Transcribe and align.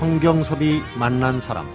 성경섭이 0.00 0.80
만난 0.98 1.42
사람 1.42 1.70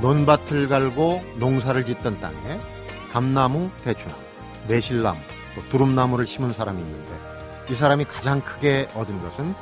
논밭을 0.00 0.68
갈고 0.68 1.22
농사를 1.36 1.84
짓던 1.84 2.20
땅에 2.20 2.58
감나무, 3.12 3.70
대추나무, 3.84 4.20
매실나무, 4.66 5.20
두릅나무를 5.70 6.26
심은 6.26 6.52
사람이 6.52 6.80
있는데 6.80 7.14
이 7.70 7.76
사람이 7.76 8.06
가장 8.06 8.40
크게 8.40 8.88
얻은 8.96 9.22
것은 9.22 9.54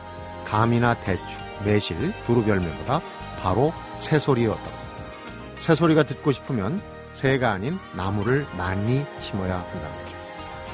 감이나 0.46 0.94
대추, 1.02 1.22
매실, 1.66 2.14
두릅 2.24 2.48
열매보다 2.48 3.02
바로 3.42 3.74
새소리였다. 3.98 4.70
새소리가 5.60 6.05
듣고 6.05 6.33
싶으면 6.33 6.95
새가 7.16 7.51
아닌 7.52 7.79
나무를 7.97 8.47
많이 8.56 9.05
심어야 9.20 9.62
거죠. 9.62 10.16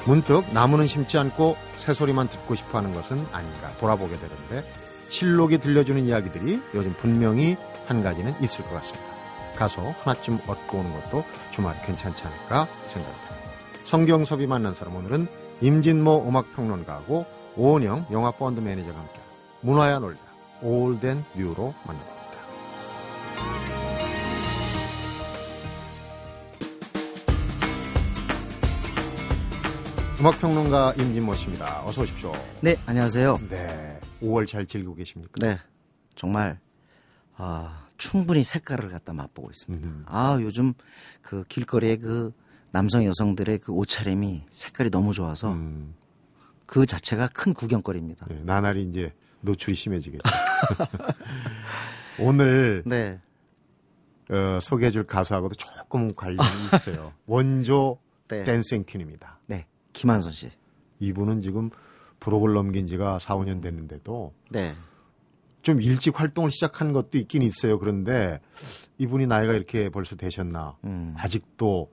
문득 0.05 0.51
나무는 0.51 0.87
심지 0.87 1.17
않고 1.17 1.55
새소리만 1.75 2.27
듣고 2.27 2.55
싶어 2.55 2.77
하는 2.77 2.93
것은 2.93 3.25
아닌가 3.31 3.71
돌아보게 3.79 4.15
되는데 4.15 4.69
신록이 5.09 5.59
들려주는 5.59 6.03
이야기들이 6.03 6.61
요즘 6.75 6.93
분명히 6.97 7.55
한 7.87 8.03
가지는 8.03 8.35
있을 8.41 8.63
것 8.65 8.73
같습니다. 8.73 9.13
가서 9.55 9.93
하나쯤 9.99 10.39
얻고 10.47 10.79
오는 10.79 11.01
것도 11.01 11.23
주말 11.51 11.79
괜찮지 11.85 12.23
않을까 12.23 12.67
생각합니다. 12.89 13.35
성경섭이 13.85 14.45
만난 14.47 14.73
사람 14.73 14.95
오늘은 14.97 15.27
임진모 15.61 16.27
음악평론가하고 16.27 17.25
오은영 17.55 18.07
영화 18.11 18.31
펀드 18.31 18.59
매니저가 18.59 18.99
함께 18.99 19.19
문화야 19.61 19.99
놀자 19.99 20.19
올덴 20.61 21.23
뉴로 21.35 21.73
만납니다. 21.85 22.22
음악평론가 30.23 30.93
임진모 30.93 31.35
씨입니다. 31.35 31.85
어서 31.85 32.01
오십시오. 32.03 32.31
네, 32.61 32.77
안녕하세요. 32.85 33.39
네, 33.49 33.99
5월 34.21 34.47
잘 34.47 34.65
즐기고 34.65 34.95
계십니까? 34.95 35.33
네, 35.41 35.59
정말 36.15 36.59
아, 37.35 37.87
충분히 37.97 38.45
색깔을 38.45 38.89
갖다 38.89 39.11
맛보고 39.11 39.51
있습니다. 39.51 39.85
음흠. 39.85 40.03
아, 40.05 40.37
요즘 40.39 40.75
그 41.21 41.43
길거리에 41.49 41.97
그 41.97 42.31
남성 42.71 43.03
여성들의 43.03 43.57
그 43.57 43.73
옷차림이 43.73 44.43
색깔이 44.49 44.91
너무 44.91 45.11
좋아서 45.11 45.51
음, 45.51 45.93
그 46.65 46.85
자체가 46.85 47.27
큰 47.33 47.53
구경거리입니다. 47.53 48.27
네, 48.29 48.39
나날이 48.45 48.83
이제 48.83 49.11
노출이 49.41 49.75
심해지겠죠. 49.75 50.23
오늘 52.17 52.81
네, 52.85 53.19
어, 54.29 54.59
소개해줄 54.61 55.03
가수하고도 55.03 55.55
조금 55.55 56.15
관련이 56.15 56.65
있어요. 56.73 57.11
원조 57.27 57.99
네, 58.29 58.45
댄싱 58.45 58.85
퀸입니다. 58.85 59.39
네, 59.47 59.65
김한선 59.93 60.31
씨. 60.31 60.51
이분은 60.99 61.41
지금 61.41 61.69
부록을 62.19 62.53
넘긴 62.53 62.87
지가 62.87 63.19
4, 63.19 63.35
5년 63.35 63.61
됐는데도 63.61 64.33
네, 64.49 64.75
좀 65.61 65.81
일찍 65.81 66.19
활동을 66.19 66.51
시작한 66.51 66.93
것도 66.93 67.17
있긴 67.17 67.41
있어요. 67.41 67.79
그런데 67.79 68.39
이분이 68.97 69.27
나이가 69.27 69.53
이렇게 69.53 69.89
벌써 69.89 70.15
되셨나? 70.15 70.77
음, 70.83 71.13
아직도 71.17 71.91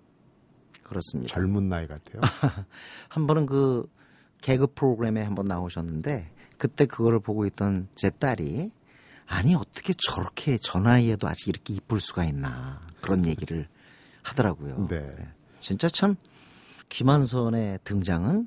그렇습니다. 0.82 1.32
젊은 1.32 1.68
나이 1.68 1.86
같아요. 1.86 2.20
한 3.08 3.26
번은 3.26 3.46
그 3.46 3.88
개그 4.42 4.68
프로그램에 4.74 5.22
한번 5.22 5.46
나오셨는데 5.46 6.30
그때 6.58 6.86
그거를 6.86 7.20
보고 7.20 7.46
있던 7.46 7.88
제 7.94 8.10
딸이 8.10 8.72
아니 9.26 9.54
어떻게 9.54 9.92
저렇게 9.96 10.58
저 10.60 10.80
나이에도 10.80 11.28
아직 11.28 11.48
이렇게 11.48 11.74
이쁠 11.74 12.00
수가 12.00 12.24
있나 12.24 12.80
그런 13.00 13.24
얘기를 13.26 13.68
하더라고요. 14.22 14.88
네. 14.88 15.14
진짜 15.60 15.88
참 15.88 16.16
김한선의 16.90 17.78
등장은 17.84 18.46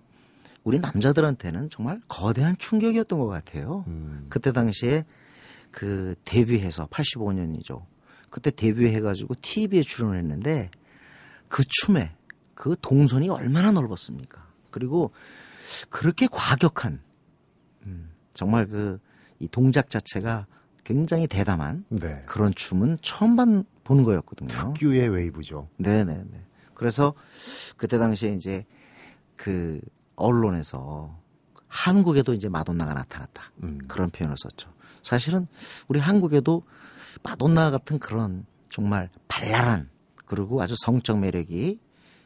우리 0.64 0.80
남자들한테는 0.80 1.70
정말 1.72 2.00
거대한 2.08 2.56
충격이었던 2.58 3.18
것 3.20 3.26
같아요. 3.28 3.84
음, 3.88 4.28
그때 4.30 4.52
당시에 4.52 5.04
그 5.72 6.14
데뷔해서 6.24 6.86
85년이죠. 6.88 7.84
그때 8.30 8.52
데뷔해가지고 8.52 9.34
TV에 9.42 9.82
출연했는데 9.82 10.70
그 11.48 11.64
춤에 11.68 12.16
그 12.54 12.76
동선이 12.80 13.30
얼마나 13.30 13.72
넓었습니까? 13.72 14.48
그리고 14.70 15.12
그렇게 15.90 16.28
과격한 16.28 17.02
음, 17.88 18.12
정말 18.36 18.68
그 18.68 19.00
이 19.44 19.48
동작 19.50 19.90
자체가 19.90 20.48
굉장히 20.86 21.28
대담한 21.28 21.84
네. 21.90 22.24
그런 22.26 22.54
춤은 22.56 22.98
처음 23.02 23.36
반, 23.36 23.66
보는 23.84 24.04
거였거든요. 24.04 24.74
특유의 24.74 25.10
웨이브죠. 25.10 25.68
네네네. 25.78 26.24
그래서 26.84 27.14
그때 27.78 27.98
당시에 27.98 28.34
이제 28.34 28.66
그 29.38 29.80
언론에서 30.18 31.18
한국에도 31.70 32.34
이제 32.34 32.50
마돈나가 32.50 32.94
나타났다. 32.94 33.54
음. 33.64 33.80
그런 33.88 34.10
표현을 34.10 34.36
썼죠. 34.38 34.70
사실은 35.02 35.48
우리 35.88 36.02
한국에도 36.02 36.64
마돈나 37.24 37.72
같은 37.72 38.00
그런 38.00 38.46
정말 38.70 39.10
발랄한 39.30 39.90
그리고 40.26 40.62
아주 40.62 40.76
성적 40.78 41.20
매력이 41.20 41.80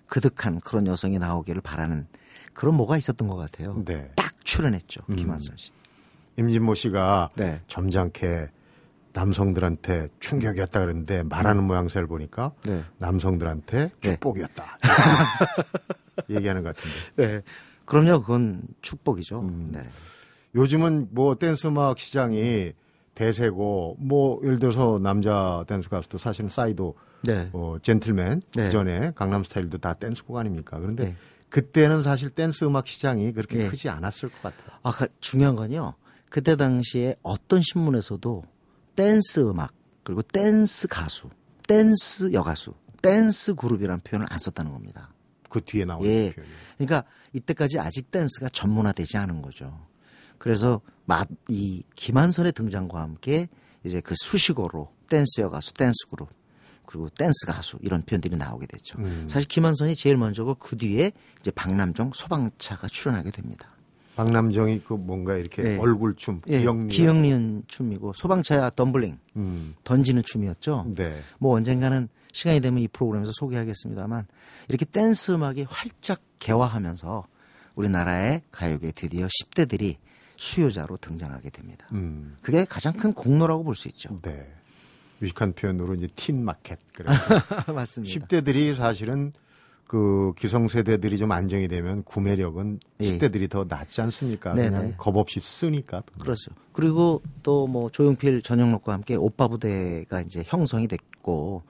그득한 0.07 0.61
그런 0.61 0.87
여성이 0.87 1.19
나오기를 1.19 1.61
바라는 1.61 2.07
그런 2.53 2.73
뭐가 2.77 2.97
있었던 2.97 3.27
것 3.27 3.35
같아요. 3.35 3.83
네. 3.85 4.11
딱 4.15 4.43
출연했죠. 4.43 5.01
음. 5.11 5.17
김한선 5.17 5.55
씨. 5.57 5.69
임진모 6.37 6.73
씨가 6.73 7.29
네. 7.35 7.61
점잖게 7.67 8.49
남성들한테 9.17 10.09
충격이었다 10.19 10.79
그랬는데 10.79 11.23
말하는 11.23 11.63
모양새를 11.63 12.05
보니까 12.05 12.51
네. 12.67 12.83
남성들한테 12.99 13.91
네. 13.99 14.09
축복이었다. 14.11 14.77
얘기하는 16.29 16.61
것 16.61 16.75
같은데. 16.75 16.97
네. 17.15 17.41
그럼요. 17.85 18.21
그건 18.21 18.61
축복이죠. 18.83 19.39
음. 19.39 19.69
네. 19.71 19.81
요즘은 20.53 21.09
뭐 21.11 21.33
댄스 21.35 21.65
음악 21.67 21.97
시장이 21.97 22.73
대세고 23.15 23.97
뭐 23.99 24.39
예를 24.43 24.59
들어서 24.59 24.99
남자 25.01 25.65
댄스 25.67 25.89
가수도 25.89 26.19
사실은 26.19 26.49
싸이도 26.49 26.95
네. 27.23 27.49
어, 27.53 27.77
젠틀맨 27.81 28.41
네. 28.55 28.65
그 28.65 28.69
전에 28.69 29.11
강남 29.15 29.43
스타일도 29.43 29.79
다 29.79 29.93
댄스곡 29.93 30.37
아닙니까? 30.37 30.77
그런데 30.79 31.05
네. 31.05 31.15
그때는 31.49 32.03
사실 32.03 32.29
댄스 32.29 32.65
음악 32.65 32.85
시장이 32.85 33.31
그렇게 33.31 33.57
네. 33.57 33.67
크지 33.69 33.89
않았을 33.89 34.29
것 34.29 34.41
같아요. 34.43 34.77
아, 34.83 34.91
그 34.91 35.07
중요한 35.21 35.55
건요. 35.55 35.95
그때 36.29 36.55
당시에 36.55 37.15
어떤 37.23 37.61
신문에서도 37.63 38.43
댄스 38.97 39.41
음악, 39.41 39.73
그리고 40.03 40.23
댄스 40.23 40.87
가수, 40.87 41.29
댄스 41.67 42.33
여가수, 42.33 42.73
댄스 43.01 43.53
그룹이라는 43.53 44.01
표현을 44.01 44.27
안 44.29 44.39
썼다는 44.39 44.71
겁니다. 44.71 45.13
그 45.49 45.61
뒤에 45.63 45.85
나오는 45.85 46.09
예. 46.09 46.33
표현이. 46.33 46.51
그러니까 46.77 47.03
이때까지 47.31 47.79
아직 47.79 48.09
댄스가 48.11 48.49
전문화되지 48.49 49.17
않은 49.17 49.41
거죠. 49.43 49.85
그래서 50.39 50.81
마, 51.05 51.23
이 51.47 51.83
김완선의 51.95 52.53
등장과 52.53 52.99
함께 52.99 53.47
이제 53.83 54.01
그 54.01 54.15
수식어로 54.17 54.91
댄스 55.09 55.41
여가수, 55.41 55.73
댄스 55.73 56.07
그룹, 56.09 56.29
그리고 56.87 57.09
댄스 57.09 57.45
가수 57.45 57.77
이런 57.81 58.01
표현들이 58.01 58.35
나오게 58.35 58.65
됐죠. 58.65 58.97
음. 58.97 59.27
사실 59.29 59.47
김완선이 59.47 59.95
제일 59.95 60.17
먼저고 60.17 60.55
그 60.55 60.75
뒤에 60.75 61.11
이제 61.39 61.51
박남정, 61.51 62.13
소방차가 62.15 62.87
출연하게 62.87 63.29
됩니다. 63.29 63.76
박남정이 64.17 64.81
그 64.85 64.93
뭔가 64.93 65.35
이렇게 65.35 65.61
네. 65.61 65.77
얼굴춤, 65.77 66.41
예, 66.47 66.59
기역니. 66.59 66.87
기역니은 66.89 67.63
춤이고 67.67 68.13
소방차야 68.13 68.71
덤블링 68.71 69.17
음. 69.35 69.75
던지는 69.83 70.23
춤이었죠. 70.25 70.85
네. 70.95 71.19
뭐 71.39 71.55
언젠가는 71.55 72.09
시간이 72.31 72.59
되면 72.59 72.81
이 72.81 72.87
프로그램에서 72.87 73.31
소개하겠습니다만 73.35 74.25
이렇게 74.69 74.85
댄스 74.85 75.31
음악이 75.33 75.67
활짝 75.69 76.19
개화하면서 76.39 77.25
우리나라의 77.75 78.41
가요계 78.51 78.91
드디어 78.95 79.27
10대들이 79.27 79.95
수요자로 80.35 80.97
등장하게 80.97 81.51
됩니다. 81.51 81.87
음. 81.91 82.35
그게 82.41 82.65
가장 82.65 82.93
큰 82.93 83.13
공로라고 83.13 83.63
볼 83.63 83.75
수 83.75 83.87
있죠. 83.87 84.19
네. 84.23 84.51
유식한 85.21 85.53
표현으로 85.53 85.95
이제 85.95 86.07
틴 86.15 86.43
마켓. 86.43 86.79
그래. 86.93 87.09
맞습니다. 87.73 88.25
10대들이 88.27 88.75
사실은 88.75 89.31
그 89.87 90.33
기성세대들이 90.37 91.17
좀 91.17 91.31
안정이 91.31 91.67
되면 91.69 92.03
구매력은 92.03 92.79
예. 92.99 93.17
10대들이 93.17 93.49
더 93.49 93.65
낫지 93.67 94.01
않습니까? 94.01 94.53
네네. 94.53 94.69
그냥 94.69 94.93
겁 94.97 95.15
없이 95.15 95.39
쓰니까. 95.39 96.01
그렇죠. 96.19 96.51
그리고 96.73 97.21
또 97.43 97.67
뭐 97.67 97.89
조용필 97.89 98.41
전영록과 98.41 98.93
함께 98.93 99.15
오빠 99.15 99.47
부대가 99.47 100.21
이제 100.21 100.43
형성이 100.45 100.87
됐고 100.87 101.63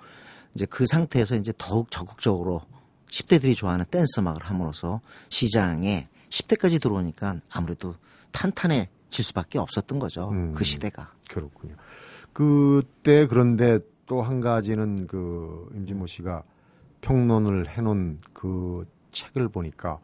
이제 0.56 0.66
그 0.66 0.86
상태에서 0.88 1.36
이제 1.36 1.54
더욱 1.58 1.92
적극적으로 1.92 2.62
10대들이 3.10 3.56
좋아하는 3.56 3.86
댄스 3.90 4.20
음악을 4.20 4.42
함으로써 4.44 5.02
시장에 5.30 6.08
10대까지 6.30 6.82
들어오니까 6.82 7.40
아무래도 7.50 7.96
탄탄해질 8.32 9.24
수밖에 9.24 9.60
없었던 9.60 10.00
거죠. 10.00 10.30
음. 10.32 10.54
그 10.54 10.64
시대가. 10.64 11.12
그렇군요. 11.30 11.76
그때 12.34 13.28
그런데 13.28 13.80
또 14.08 14.22
한 14.22 14.40
가지는 14.42 15.06
그 15.08 15.70
임진모 15.76 16.08
씨가 16.08 16.44
평론을 17.02 17.70
해놓은 17.70 18.20
그 18.34 18.86
책을 19.12 19.50
보니까 19.50 20.00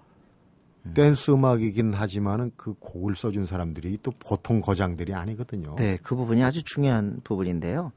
댄스 0.93 1.31
음악이긴 1.31 1.93
하지만은 1.93 2.51
그 2.57 2.73
곡을 2.79 3.15
써준 3.15 3.45
사람들이 3.45 3.99
또 4.03 4.11
보통 4.19 4.59
거장들이 4.59 5.13
아니거든요. 5.13 5.75
네, 5.77 5.97
그 6.03 6.15
부분이 6.15 6.43
아주 6.43 6.61
중요한 6.63 7.21
부분인데요. 7.23 7.91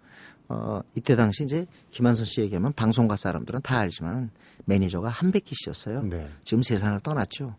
어, 0.48 0.80
이때 0.94 1.16
당시 1.16 1.42
이제 1.44 1.66
김완선 1.90 2.24
씨 2.26 2.40
얘기하면 2.42 2.72
방송가 2.74 3.16
사람들은 3.16 3.62
다 3.62 3.78
알지만은 3.78 4.30
매니저가 4.66 5.08
한백희 5.08 5.54
씨였어요. 5.56 6.02
네. 6.02 6.28
지금 6.44 6.62
세상을 6.62 7.00
떠났죠. 7.00 7.56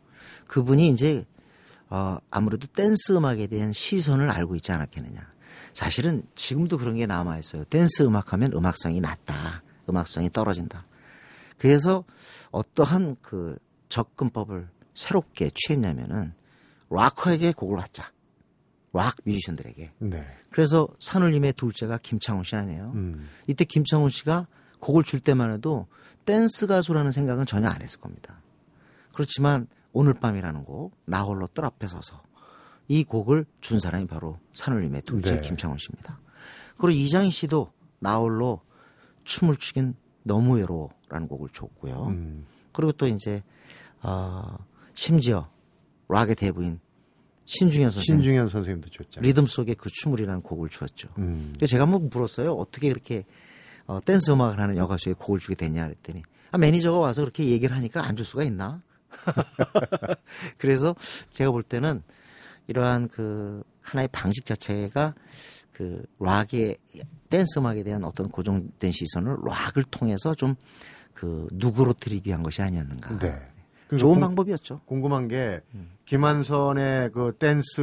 그분이 0.48 0.90
이제 0.90 1.26
어, 1.90 2.18
아무래도 2.32 2.68
댄스 2.68 3.14
음악에 3.14 3.48
대한 3.48 3.74
시선을 3.74 4.30
알고 4.30 4.56
있지 4.56 4.72
않았겠느냐. 4.72 5.20
사실은 5.74 6.24
지금도 6.36 6.78
그런 6.78 6.96
게 6.96 7.06
남아 7.06 7.38
있어요. 7.40 7.64
댄스 7.66 8.04
음악 8.04 8.34
하면 8.34 8.52
음악성이 8.54 9.02
낮다. 9.02 9.62
음악성이 9.90 10.30
떨어진다. 10.30 10.86
그래서 11.58 12.04
어떠한 12.52 13.18
그 13.22 13.58
접근법을 13.90 14.70
새롭게 14.94 15.52
취했냐면은 15.54 16.34
락커에게 16.90 17.54
곡을 17.54 17.78
받자. 17.78 18.12
락 18.94 19.18
뮤지션들에게. 19.26 19.92
네. 20.00 20.28
그래서 20.50 20.88
산울림의 21.00 21.54
둘째가 21.54 21.98
김창훈 22.00 22.44
씨 22.44 22.56
아니에요. 22.56 22.92
음. 22.96 23.28
이때 23.46 23.64
김창훈 23.66 24.10
씨가 24.10 24.48
곡을 24.80 25.04
줄 25.04 25.20
때만 25.20 25.52
해도 25.52 25.88
댄스 26.26 26.68
가수라는 26.68 27.12
생각은 27.12 27.46
전혀 27.46 27.68
안 27.68 27.82
했을 27.82 28.00
겁니다. 28.00 28.42
그렇지만 29.14 29.68
오늘 29.92 30.14
밤이라는 30.14 30.64
곡, 30.64 30.96
나 31.06 31.24
홀로 31.24 31.48
뜰 31.48 31.66
앞에 31.66 31.88
서서 31.88 32.22
이 32.88 33.04
곡을 33.04 33.46
준 33.62 33.80
사람이 33.80 34.08
바로 34.08 34.40
산울림의 34.54 35.04
둘째 35.04 35.36
네. 35.36 35.42
김창훈 35.42 35.78
씨입니다. 35.78 36.20
그리고 36.78 36.92
이장희 36.92 37.32
씨도 37.32 37.72
나 38.00 38.18
홀로 38.18 38.62
춤을 39.24 39.58
추긴 39.58 39.96
너무 40.28 40.58
외로워라는 40.58 41.28
곡을 41.28 41.50
줬고요. 41.54 42.08
음. 42.10 42.46
그리고 42.74 42.92
또 42.92 43.08
이제 43.08 43.42
어, 44.04 44.58
심지어 44.94 45.50
락의 46.10 46.36
대부인 46.36 46.80
신중현 47.46 47.90
선생님 47.90 48.22
신중현 48.24 48.48
선생님도 48.50 48.90
줬잖아요. 48.90 49.28
리듬 49.28 49.48
속의 49.48 49.76
그 49.76 49.90
춤을이라는 49.92 50.42
곡을 50.42 50.70
주었죠. 50.70 51.08
음. 51.18 51.54
제가 51.66 51.84
한번 51.84 52.10
물었어요. 52.12 52.54
어떻게 52.54 52.90
그렇게 52.90 53.26
어, 53.86 54.00
댄스 54.04 54.32
음악을 54.32 54.60
하는 54.60 54.76
여가수에 54.76 55.14
곡을 55.14 55.40
주게 55.40 55.56
됐냐 55.56 55.86
그랬더니 55.86 56.24
아, 56.52 56.58
매니저가 56.58 56.98
와서 57.00 57.22
그렇게 57.22 57.46
얘기를 57.46 57.76
하니까 57.76 58.04
안 58.06 58.16
줄 58.16 58.26
수가 58.26 58.44
있나? 58.44 58.82
그래서 60.58 60.96
제가 61.32 61.52
볼 61.52 61.64
때는 61.64 62.04
이러한 62.68 63.08
그 63.08 63.64
하나의 63.82 64.10
방식 64.12 64.46
자체가 64.46 65.14
그 65.72 66.04
락의 66.20 66.78
댄스 67.30 67.60
음악에 67.60 67.84
대한 67.84 68.04
어떤 68.04 68.30
고정된 68.30 68.92
시선을 68.92 69.38
락을 69.46 69.84
통해서 69.92 70.34
좀 70.36 70.56
그 71.14 71.48
누구로 71.52 71.94
드리기 71.94 72.28
위한 72.30 72.44
것이 72.44 72.62
아니었는가. 72.62 73.10
네. 73.18 73.30
그러니까 73.88 73.98
좋은 73.98 74.14
궁- 74.14 74.20
방법이었죠. 74.22 74.82
궁금한 74.86 75.28
게 75.28 75.62
김한선의 76.06 77.10
그 77.12 77.34
댄스 77.40 77.82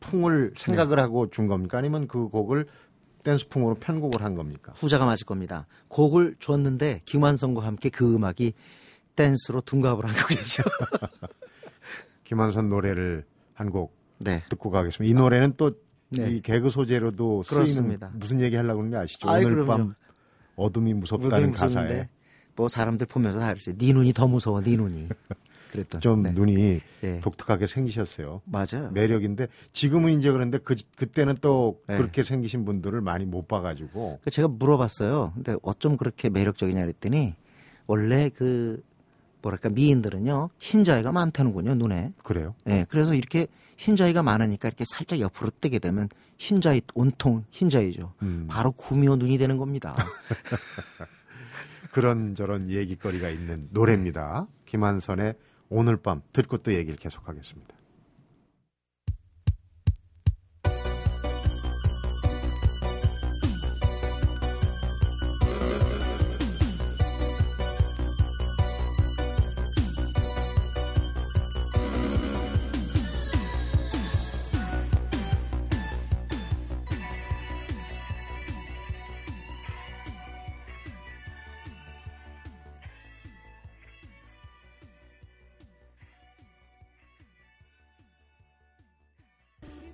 풍을 0.00 0.52
생각을 0.58 0.98
하고 0.98 1.30
준 1.30 1.46
겁니까? 1.46 1.78
아니면 1.78 2.08
그 2.08 2.26
곡을 2.26 2.66
댄스풍으로 3.22 3.76
편곡을 3.76 4.24
한 4.24 4.34
겁니까? 4.34 4.72
후자가 4.74 5.04
맞을 5.06 5.24
겁니다. 5.24 5.68
곡을 5.86 6.34
줬는데 6.40 7.02
김완성과 7.04 7.64
함께 7.64 7.90
그 7.90 8.12
음악이 8.12 8.54
댄스로 9.14 9.60
둔갑을 9.60 10.04
한 10.04 10.16
거겠죠. 10.16 10.64
김한선 12.24 12.66
노래를 12.68 13.24
한곡 13.54 13.94
네. 14.18 14.42
듣고 14.48 14.70
가겠습니다. 14.70 15.08
이 15.08 15.14
노래는 15.14 15.54
또 15.56 15.72
이 16.12 16.16
네. 16.18 16.40
개그 16.40 16.70
소재로도 16.70 17.44
그렇습니다. 17.48 18.10
무슨 18.14 18.40
얘기 18.40 18.56
하려고 18.56 18.80
하는 18.80 18.90
게 18.90 18.96
아시죠? 18.96 19.28
아이, 19.28 19.44
오늘 19.44 19.64
그럼요. 19.64 19.68
밤 19.68 19.94
어둠이 20.54 20.94
무섭다는 20.94 21.52
가사에 21.52 22.08
뭐 22.54 22.68
사람들 22.68 23.06
보면서 23.06 23.40
다 23.40 23.48
그랬어요. 23.48 23.76
네 23.76 23.92
눈이 23.92 24.12
더 24.12 24.26
무서워, 24.28 24.62
네 24.62 24.76
눈이. 24.76 25.08
그랬던. 25.72 26.00
좀 26.00 26.22
네. 26.22 26.32
눈이 26.32 26.80
네. 27.00 27.20
독특하게 27.20 27.66
생기셨어요. 27.66 28.40
맞아요. 28.44 28.90
매력인데 28.92 29.48
지금은 29.72 30.12
이제 30.12 30.30
그런데 30.30 30.58
그 30.58 30.76
그때는 30.96 31.34
또 31.40 31.80
네. 31.88 31.96
그렇게 31.98 32.22
생기신 32.22 32.64
분들을 32.64 33.00
많이 33.00 33.24
못 33.24 33.48
봐가지고 33.48 34.20
그 34.22 34.30
제가 34.30 34.48
물어봤어요. 34.48 35.32
근데 35.34 35.56
어쩜 35.62 35.96
그렇게 35.96 36.30
매력적이냐 36.30 36.80
그랬더니 36.80 37.34
원래 37.86 38.30
그 38.30 38.82
뭐랄까 39.42 39.68
미인들은요 39.68 40.50
흰 40.58 40.84
자위가 40.84 41.12
많다는군요 41.12 41.74
눈에. 41.74 42.12
그래요. 42.22 42.54
예, 42.68 42.86
그래서 42.88 43.14
이렇게 43.14 43.48
흰자위가 43.76 44.22
많으니까 44.22 44.68
이렇게 44.68 44.84
살짝 44.86 45.20
옆으로 45.20 45.50
뜨게 45.60 45.78
되면 45.78 46.08
흰자위 46.38 46.82
온통 46.94 47.44
흰자위죠. 47.50 48.14
음. 48.22 48.46
바로 48.48 48.72
구미호 48.72 49.16
눈이 49.16 49.38
되는 49.38 49.56
겁니다. 49.56 49.94
그런 51.92 52.34
저런 52.34 52.70
얘기거리가 52.70 53.30
있는 53.30 53.68
노래입니다. 53.70 54.46
김한선의 54.66 55.34
오늘 55.68 55.96
밤 55.96 56.22
듣고 56.32 56.58
또 56.58 56.74
얘기를 56.74 56.96
계속하겠습니다. 56.96 57.75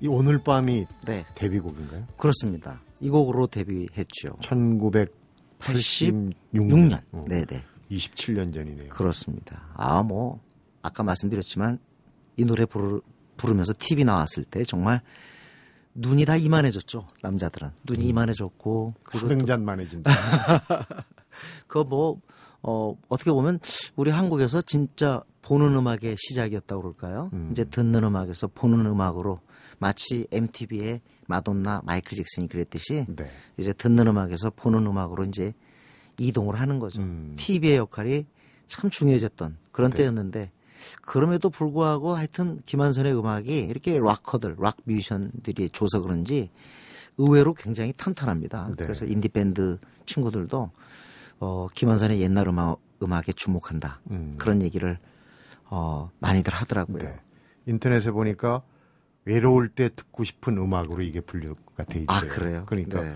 이 0.03 0.09
오늘 0.09 0.43
밤이 0.43 0.85
네, 1.07 1.25
데뷔곡인가요? 1.37 2.09
그렇습니다. 2.17 2.81
이 2.99 3.09
곡으로 3.09 3.47
데뷔했죠. 3.47 4.31
1986년. 4.41 6.35
6년. 6.53 7.01
어, 7.13 7.23
네, 7.29 7.45
네. 7.45 7.63
27년 7.89 8.53
전이네요. 8.53 8.89
그렇습니다. 8.89 9.63
아, 9.75 10.03
뭐, 10.03 10.41
아까 10.83 11.05
말씀드렸지만, 11.05 11.79
이 12.37 12.45
노래 12.45 12.67
부르, 12.67 13.01
부르면서 13.37 13.75
TV 13.79 14.03
나왔을 14.03 14.43
때 14.43 14.65
정말 14.65 15.03
눈이 15.95 16.25
다 16.25 16.35
이만해졌죠. 16.35 17.07
남자들은. 17.23 17.71
눈이 17.85 18.05
이만해졌고, 18.05 18.95
그리고 19.05 19.29
또 19.29 19.33
화등잔만해진다. 19.33 20.11
그 21.69 21.79
뭐, 21.79 22.21
어, 22.63 22.97
어떻게 23.09 23.31
보면 23.31 23.61
우리 23.95 24.11
한국에서 24.11 24.63
진짜 24.63 25.23
보는 25.43 25.77
음악의 25.77 26.17
시작이었다고 26.19 26.83
그럴까요? 26.83 27.31
음. 27.35 27.51
이제 27.53 27.65
듣는 27.65 28.03
음악에서 28.03 28.49
보는 28.49 28.85
음악으로 28.87 29.39
마치 29.83 30.29
MTV의 30.31 31.01
마돈나, 31.27 31.83
마이클 31.85 32.17
잭슨이 32.17 32.47
그랬듯이 32.47 33.05
네. 33.09 33.29
이제 33.57 33.73
듣는 33.73 34.07
음악에서 34.07 34.51
보는 34.51 34.87
음악으로 34.87 35.25
이제 35.25 35.55
이동을 36.19 36.61
하는 36.61 36.79
거죠. 36.79 37.03
음. 37.03 37.35
TV의 37.37 37.79
역할이 37.79 38.27
참 38.69 38.91
중요해졌던 38.91 39.57
그런 39.73 39.91
네. 39.91 39.99
때였는데 39.99 40.53
그럼에도 41.01 41.51
불구하고 41.51 42.15
하여튼 42.15 42.63
김한선의 42.65 43.13
음악이 43.19 43.59
이렇게 43.59 43.99
락커들, 43.99 44.55
락 44.61 44.77
뮤지션들이 44.85 45.69
줘서 45.71 46.01
그런지 46.01 46.51
의외로 47.19 47.53
굉장히 47.53 47.93
탄탄합니다. 47.97 48.69
네. 48.69 48.85
그래서 48.85 49.05
인디 49.05 49.29
밴드 49.29 49.79
친구들도 50.07 50.71
어, 51.41 51.67
김한선의 51.75 52.21
옛날 52.21 52.47
음악, 52.47 52.79
음악에 53.03 53.33
주목한다. 53.33 54.01
음. 54.13 54.37
그런 54.39 54.63
얘기를 54.63 54.99
어, 55.65 56.09
많이들 56.21 56.55
하더라고요. 56.55 57.03
네. 57.03 57.21
인터넷에 57.67 58.13
보니까 58.13 58.63
외로울 59.25 59.69
때 59.69 59.89
듣고 59.95 60.25
싶은 60.25 60.59
음악으로 60.59 61.03
이게 61.03 61.21
분류가 61.21 61.85
돼 61.85 62.01
있대요. 62.01 62.17
아 62.17 62.21
그래요? 62.21 62.65
그러니까 62.67 63.03
네. 63.03 63.15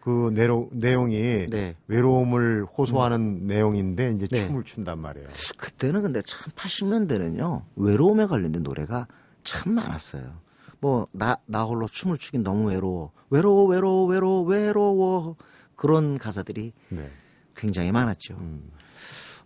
그 0.00 0.30
내로, 0.32 0.70
내용이 0.72 1.46
네. 1.50 1.76
외로움을 1.86 2.64
호소하는 2.64 3.46
내용인데 3.46 4.12
이제 4.12 4.28
네. 4.28 4.46
춤을 4.46 4.64
춘단 4.64 4.98
말이에요. 5.00 5.28
그때는 5.56 6.02
근데 6.02 6.22
참 6.22 6.52
80년대는요 6.52 7.64
외로움에 7.76 8.26
관련된 8.26 8.62
노래가 8.62 9.06
참 9.42 9.72
많았어요. 9.72 10.40
뭐나나 10.80 11.64
홀로 11.64 11.88
춤을 11.88 12.18
추긴 12.18 12.42
너무 12.42 12.68
외로워 12.68 13.12
외로워 13.30 13.66
외로워 13.66 14.06
외로워 14.06 14.42
외로워 14.42 15.36
그런 15.74 16.18
가사들이 16.18 16.72
네. 16.90 17.10
굉장히 17.56 17.90
많았죠. 17.90 18.34
음. 18.34 18.70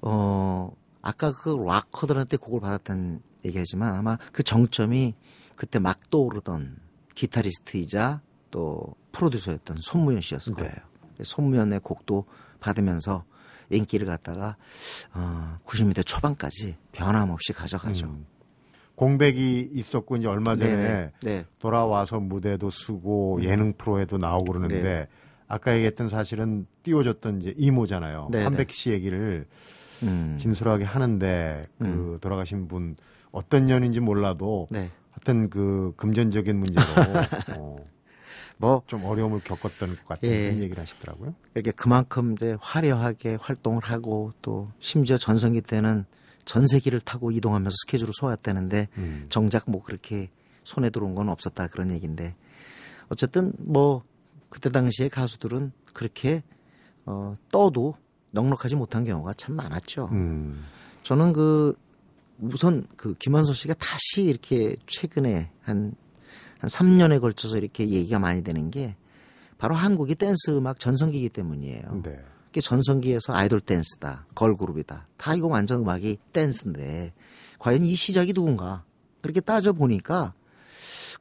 어 0.03 0.73
아까 1.01 1.33
그 1.33 1.51
락커들한테 1.51 2.37
곡을 2.37 2.61
받았다는 2.61 3.21
얘기하지만 3.45 3.95
아마 3.95 4.19
그 4.33 4.43
정점이 4.43 5.15
그때 5.57 5.79
막 5.79 6.11
떠오르던 6.11 6.77
기타리스트이자 7.15 8.21
또 8.51 8.95
프로듀서였던 9.13 9.79
손무현 9.81 10.21
씨였을 10.21 10.55
네. 10.55 10.63
거예요. 10.63 10.77
손무현의 11.23 11.81
곡도 11.81 12.27
받으면서 12.61 13.25
인기를 13.71 14.07
갖다가 14.07 14.57
어, 15.15 15.59
90년대 15.65 16.05
초반까지 16.07 16.77
변함없이 16.93 17.53
가져가죠. 17.53 18.07
음. 18.07 18.27
공백이 18.95 19.71
있었고 19.73 20.17
이제 20.17 20.29
얼마 20.29 20.57
전에 20.57 20.77
네네. 20.77 21.11
네. 21.23 21.45
돌아와서 21.59 22.21
무대도 22.21 22.71
쓰고 22.71 23.41
예능 23.43 23.73
프로에도 23.73 24.19
나오고 24.19 24.53
그러는데 24.53 24.83
네. 24.83 25.09
아까 25.49 25.75
얘기했던 25.75 26.09
사실은 26.09 26.67
띄워줬던 26.83 27.43
이제 27.43 27.55
이모잖아요. 27.57 28.29
네네. 28.31 28.45
한백희 28.45 28.73
씨 28.73 28.91
얘기를 28.91 29.47
음. 30.03 30.37
진솔하게 30.41 30.85
하는데 30.85 31.67
그 31.79 31.85
음. 31.85 32.19
돌아가신 32.21 32.69
분 32.69 32.97
어떤 33.31 33.67
년인지 33.67 34.01
몰라도 34.01 34.69
네. 34.71 34.91
하여튼 35.13 35.51
그 35.51 35.93
금전적인 35.97 36.59
문제로 36.59 36.85
어, 37.57 37.77
뭐좀 38.57 39.05
어려움을 39.05 39.41
겪었던 39.41 39.97
것 39.97 40.07
같은 40.07 40.29
예. 40.29 40.43
그런 40.45 40.63
얘기를 40.63 40.83
하시더라고요. 40.83 41.35
이렇게 41.55 41.71
그만큼 41.71 42.33
이제 42.33 42.57
화려하게 42.61 43.39
활동을 43.41 43.83
하고 43.85 44.33
또 44.43 44.71
심지어 44.79 45.17
전성기 45.17 45.63
때는 45.63 46.05
전세기를 46.45 47.01
타고 47.01 47.31
이동하면서 47.31 47.75
스케줄을 47.87 48.13
소화했다는데 48.15 48.89
음. 48.99 49.27
정작 49.29 49.65
뭐 49.71 49.83
그렇게 49.83 50.31
손에 50.65 50.91
들어온 50.91 51.15
건 51.15 51.29
없었다 51.29 51.69
그런 51.69 51.93
얘기인데 51.93 52.35
어쨌든 53.09 53.53
뭐 53.59 54.03
그때 54.49 54.71
당시에 54.71 55.09
가수들은 55.09 55.73
그렇게 55.93 56.43
어 57.05 57.37
떠도 57.51 57.97
넉넉하지 58.31 58.77
못한 58.77 59.05
경우가 59.05 59.35
참 59.35 59.57
많았죠. 59.57 60.09
음. 60.13 60.65
저는 61.03 61.33
그 61.33 61.77
우선 62.43 62.87
그 62.97 63.15
김한서 63.15 63.53
씨가 63.53 63.75
다시 63.75 64.25
이렇게 64.25 64.77
최근에 64.87 65.51
한, 65.63 65.95
한 66.59 66.69
3년에 66.69 67.21
걸쳐서 67.21 67.57
이렇게 67.57 67.89
얘기가 67.89 68.19
많이 68.19 68.43
되는 68.43 68.71
게 68.71 68.97
바로 69.59 69.77
한국이 69.77 70.17
댄스 70.17 70.51
음악 70.51 70.81
전성기이기 70.81 71.29
때문이에요. 71.29 72.03
네. 72.03 72.21
이게 72.51 72.61
전성기에서 72.61 73.33
아이돌 73.33 73.61
댄스다, 73.61 74.27
걸그룹이다. 74.35 75.07
다 75.17 75.35
이거 75.35 75.47
완전 75.47 75.81
음악이 75.81 76.19
댄스인데 76.33 77.13
과연 77.59 77.85
이 77.85 77.95
시작이 77.95 78.33
누군가? 78.33 78.85
그렇게 79.21 79.41
따져 79.41 79.73
보니까 79.73 80.35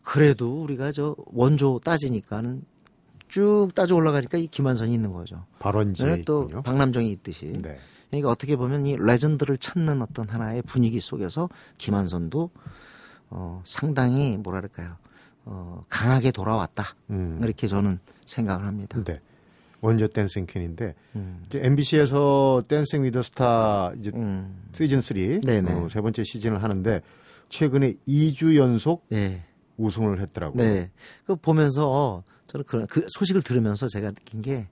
그래도 0.01 0.61
우리가 0.63 0.91
저 0.91 1.15
원조 1.27 1.79
따지니까는 1.83 2.63
쭉 3.27 3.69
따져 3.75 3.95
올라가니까 3.95 4.39
이 4.39 4.47
김완선이 4.47 4.93
있는 4.93 5.13
거죠. 5.13 5.45
발원지에 5.59 6.15
네, 6.17 6.21
또. 6.23 6.49
박남정이 6.63 7.09
있듯이. 7.11 7.53
네. 7.61 7.77
그러니까 8.11 8.29
어떻게 8.29 8.55
보면 8.55 8.85
이 8.85 8.97
레전드를 8.97 9.57
찾는 9.57 10.01
어떤 10.01 10.29
하나의 10.29 10.61
분위기 10.61 10.99
속에서 10.99 11.49
김완선도 11.77 12.51
어, 13.29 13.61
상당히 13.65 14.37
뭐랄까요 14.37 14.97
어, 15.45 15.83
강하게 15.89 16.31
돌아왔다 16.31 16.83
음. 17.09 17.39
이렇게 17.41 17.67
저는 17.67 17.99
생각을 18.25 18.65
합니다. 18.65 19.01
네. 19.03 19.19
원조 19.79 20.07
dancing 20.07 20.45
queen인데 20.45 20.93
음. 21.15 21.43
이제 21.47 21.59
MBC에서 21.63 22.61
Dancing 22.67 23.03
with 23.03 23.15
the 23.15 23.23
Star 23.23 23.91
이제 23.99 24.11
음. 24.13 24.61
시즌 24.73 25.01
3 25.01 25.41
네네. 25.41 25.73
어, 25.73 25.87
세 25.89 26.01
번째 26.01 26.23
시즌을 26.23 26.61
하는데 26.61 27.01
최근에 27.49 27.95
2주 28.07 28.57
연속 28.57 29.05
네, 29.09 29.43
우승을 29.77 30.21
했더라고요. 30.21 30.63
네. 30.63 30.91
그 31.25 31.35
보면서 31.35 32.23
저는 32.47 32.65
그런 32.65 32.85
그 32.87 33.07
소식을 33.09 33.41
들으면서 33.41 33.87
제가 33.87 34.11
느낀 34.11 34.41
게 34.41 34.67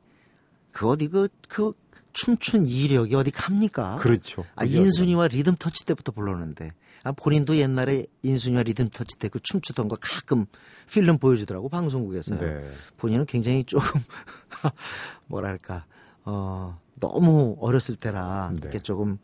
그 0.71 0.87
어디 0.87 1.07
그 1.07 1.27
그 1.47 1.73
춤춘 2.13 2.65
이력이 2.67 3.15
어디 3.15 3.31
갑니까? 3.31 3.97
그렇죠. 3.97 4.45
아, 4.55 4.65
인순이와 4.65 5.27
리듬 5.27 5.55
터치 5.57 5.85
때부터 5.85 6.11
불렀는데 6.11 6.71
아, 7.03 7.11
본인도 7.13 7.57
옛날에 7.57 8.05
인순이와 8.23 8.63
리듬 8.63 8.89
터치 8.89 9.17
때 9.17 9.29
그 9.29 9.39
춤추던 9.41 9.87
거 9.87 9.97
가끔 10.01 10.45
필름 10.89 11.17
보여주더라고 11.17 11.69
방송국에서요. 11.69 12.39
네. 12.39 12.69
본인은 12.97 13.25
굉장히 13.25 13.63
조금 13.63 14.01
뭐랄까 15.27 15.85
어 16.25 16.79
너무 16.99 17.55
어렸을 17.59 17.95
때라 17.95 18.49
네. 18.53 18.59
이렇게 18.61 18.79
조금 18.79 19.17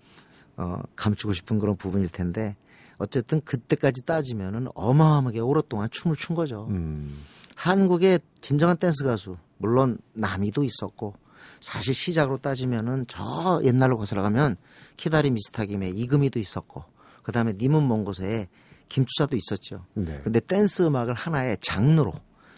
어 0.57 0.81
감추고 0.95 1.33
싶은 1.33 1.59
그런 1.59 1.75
부분일 1.75 2.09
텐데 2.09 2.55
어쨌든 2.97 3.41
그때까지 3.41 4.03
따지면은 4.05 4.67
어마어마하게 4.73 5.39
오랫동안 5.39 5.89
춤을 5.91 6.15
춘 6.15 6.35
거죠. 6.35 6.67
음. 6.69 7.23
한국의 7.55 8.19
진정한 8.41 8.77
댄스 8.77 9.03
가수 9.03 9.37
물론 9.57 9.97
남이도 10.13 10.63
있었고 10.63 11.15
사실 11.59 11.93
시작으로 11.93 12.37
따지면은 12.37 13.05
저 13.07 13.59
옛날로 13.63 13.97
거슬러가면 13.97 14.57
키다리 14.97 15.31
미스타김에 15.31 15.89
이금희도 15.89 16.39
있었고 16.39 16.83
그다음에 17.23 17.53
님은 17.53 17.87
먼 17.87 18.05
곳에 18.05 18.47
김추자도 18.89 19.35
있었죠. 19.35 19.85
네. 19.93 20.19
근데 20.23 20.39
댄스 20.39 20.83
음악을 20.83 21.13
하나의 21.13 21.57
장르로 21.59 22.13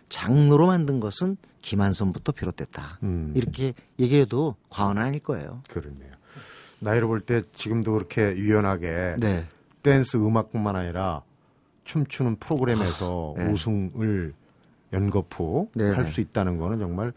장르로 0.10 0.68
만든 0.68 1.00
것은 1.00 1.38
김한선부터 1.62 2.32
비롯됐다. 2.34 3.00
음. 3.04 3.34
이렇게 3.36 3.74
얘기해도 4.00 4.56
과언은 4.70 5.02
아닐 5.02 5.20
거예요. 5.20 5.64
그렇네요. 5.70 6.12
나이를 6.80 7.08
볼때 7.08 7.42
지금도 7.54 7.94
그렇게 7.94 8.36
유연하게 8.36 9.18
네. 9.20 9.46
댄스 9.84 10.18
음악뿐만 10.18 10.76
아니라 10.76 11.24
춤추는 11.86 12.38
프로그램에서 12.38 13.34
네. 13.38 13.46
우승을 13.52 14.34
연거푸 14.94 15.70
네, 15.76 15.90
할 15.92 16.06
네. 16.06 16.12
수 16.12 16.22
있다는 16.22 16.58
거는 16.58 16.80
정말 16.80 17.14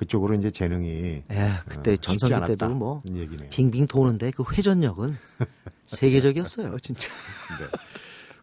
그쪽으로 0.00 0.34
이제 0.34 0.50
재능이 0.50 1.24
예, 1.30 1.52
그때 1.68 1.92
어, 1.92 1.96
전성기. 1.96 2.46
때도 2.46 2.70
뭐이 2.70 3.16
얘기네요. 3.16 3.50
빙빙 3.50 3.86
도는데 3.86 4.30
그 4.30 4.42
회전력은 4.50 5.14
세계적이었어요, 5.84 6.78
진짜. 6.78 7.10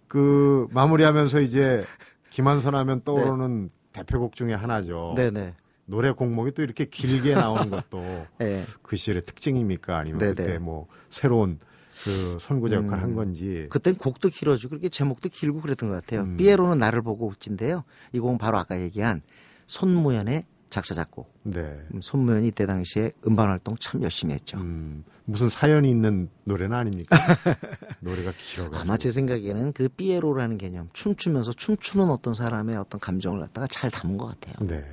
그 0.07 0.67
마무리하면서 0.69 1.41
이제 1.41 1.83
김한선 2.29 2.75
하면 2.75 3.01
떠오르는 3.03 3.71
대표곡 3.91 4.35
중에 4.35 4.53
하나죠. 4.53 5.15
네, 5.17 5.31
네. 5.31 5.55
노래 5.85 6.11
곡목이 6.11 6.51
또 6.51 6.61
이렇게 6.61 6.85
길게 6.85 7.33
나오는 7.33 7.71
것도 7.71 8.03
예. 8.41 8.63
그 8.83 8.95
시절의 8.95 9.23
특징입니까? 9.25 9.97
아니면 9.97 10.19
네네. 10.19 10.33
그때 10.35 10.59
뭐 10.59 10.85
새로운 11.09 11.57
그 12.03 12.37
선구자 12.39 12.75
역할을 12.75 13.01
한 13.01 13.15
건지. 13.15 13.65
그땐 13.71 13.95
곡도 13.95 14.29
길어지고 14.29 14.69
그렇게 14.69 14.89
제목도 14.89 15.29
길고 15.29 15.61
그랬던 15.61 15.89
것 15.89 15.95
같아요. 15.95 16.21
음. 16.21 16.37
삐에로는 16.37 16.77
나를 16.77 17.01
보고 17.01 17.25
웃진데요. 17.25 17.83
이 18.13 18.19
곡은 18.19 18.37
바로 18.37 18.59
아까 18.59 18.79
얘기한 18.79 19.23
손무연의 19.65 20.45
작사 20.69 20.93
작곡. 20.93 21.33
네. 21.43 21.61
음, 21.93 22.01
손무연이 22.01 22.47
이때 22.47 22.65
당시에 22.65 23.11
음반 23.25 23.49
활동 23.49 23.75
참 23.79 24.01
열심히 24.01 24.33
했죠. 24.33 24.57
음, 24.57 25.03
무슨 25.25 25.49
사연이 25.49 25.89
있는 25.89 26.29
노래는 26.43 26.75
아닙니까? 26.75 27.17
노래가 28.01 28.31
길어가지고. 28.37 28.77
아마 28.77 28.97
제 28.97 29.11
생각에는 29.11 29.73
그 29.73 29.89
삐에로라는 29.89 30.57
개념, 30.57 30.89
춤추면서 30.93 31.53
춤추는 31.53 32.09
어떤 32.09 32.33
사람의 32.33 32.75
어떤 32.77 32.99
감정을 32.99 33.39
갖다가 33.39 33.67
잘 33.67 33.89
담은 33.89 34.17
것 34.17 34.27
같아요. 34.27 34.55
네. 34.67 34.83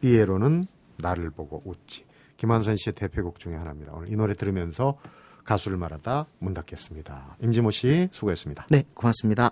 삐에로는 0.00 0.66
나를 0.98 1.30
보고 1.30 1.62
웃지. 1.64 2.04
김한선 2.36 2.76
씨의 2.76 2.94
대표곡 2.94 3.40
중에 3.40 3.54
하나입니다. 3.54 3.92
오늘 3.94 4.10
이 4.10 4.16
노래 4.16 4.34
들으면서 4.34 4.98
가수를 5.44 5.76
말하다 5.78 6.26
문 6.38 6.54
닫겠습니다. 6.54 7.36
임지모 7.42 7.70
씨 7.70 8.08
수고했습니다. 8.12 8.66
네, 8.70 8.84
고맙습니다. 8.94 9.50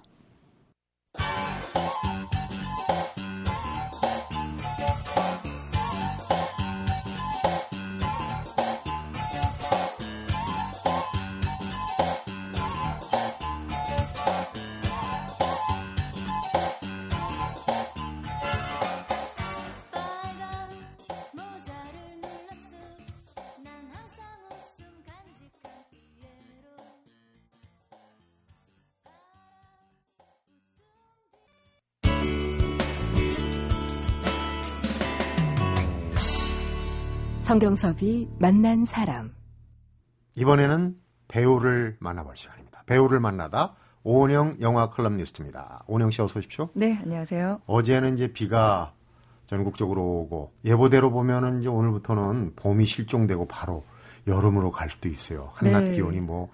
성경섭이 37.47 38.29
만난 38.41 38.85
사람. 38.85 39.33
이번에는 40.35 40.97
배우를 41.29 41.97
만나볼 42.00 42.37
시간입니다. 42.37 42.83
배우를 42.87 43.21
만나다 43.21 43.76
오은영 44.03 44.57
영화 44.62 44.91
컬럼니스트입니다. 44.91 45.85
오은영 45.87 46.11
씨 46.11 46.21
어서 46.23 46.41
오십시오. 46.41 46.71
네, 46.75 46.99
안녕하세요. 47.00 47.61
어제는 47.67 48.15
이제 48.15 48.33
비가 48.33 48.95
전국적으로 49.47 50.03
오고 50.03 50.55
예보대로 50.65 51.12
보면은 51.12 51.61
이제 51.61 51.69
오늘부터는 51.69 52.57
봄이 52.57 52.85
실종되고 52.85 53.47
바로 53.47 53.85
여름으로 54.26 54.73
갈 54.73 54.91
수도 54.91 55.09
있어요. 55.09 55.53
한낮 55.55 55.85
네. 55.85 55.93
기온이 55.93 56.19
뭐 56.19 56.50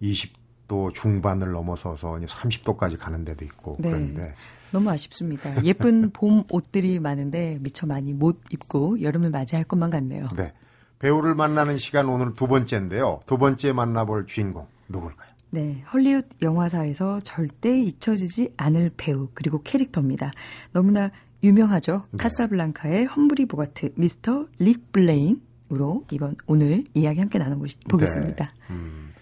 20도 0.00 0.94
중반을 0.94 1.52
넘어서서 1.52 2.16
이제 2.16 2.24
30도까지 2.24 2.98
가는 2.98 3.26
데도 3.26 3.44
있고 3.44 3.76
네. 3.78 3.90
그런데 3.90 4.34
너무 4.72 4.90
아쉽습니다. 4.90 5.64
예쁜 5.64 6.10
봄 6.12 6.44
옷들이 6.50 6.98
많은데 7.00 7.58
미처 7.60 7.86
많이 7.86 8.12
못 8.12 8.40
입고 8.50 9.02
여름을 9.02 9.30
맞이할 9.30 9.64
것만 9.64 9.90
같네요. 9.90 10.28
네. 10.36 10.52
배우를 10.98 11.34
만나는 11.34 11.78
시간 11.78 12.08
오늘 12.08 12.34
두 12.34 12.46
번째인데요. 12.46 13.20
두 13.26 13.38
번째 13.38 13.72
만나볼 13.72 14.26
주인공 14.26 14.66
누굴까요? 14.88 15.30
네, 15.52 15.82
헐리우드 15.92 16.28
영화사에서 16.42 17.20
절대 17.20 17.80
잊혀지지 17.80 18.52
않을 18.56 18.92
배우 18.96 19.28
그리고 19.34 19.62
캐릭터입니다. 19.62 20.30
너무나 20.72 21.10
유명하죠. 21.42 22.04
네. 22.10 22.18
카사블랑카의 22.18 23.06
험프리 23.06 23.46
보가트 23.46 23.92
미스터 23.96 24.46
릭 24.58 24.92
블레인으로 24.92 26.04
이번 26.10 26.36
오늘 26.46 26.84
이야기 26.94 27.18
함께 27.18 27.38
나눠보겠습니다. 27.38 28.44
네. 28.44 28.74
음, 28.74 29.12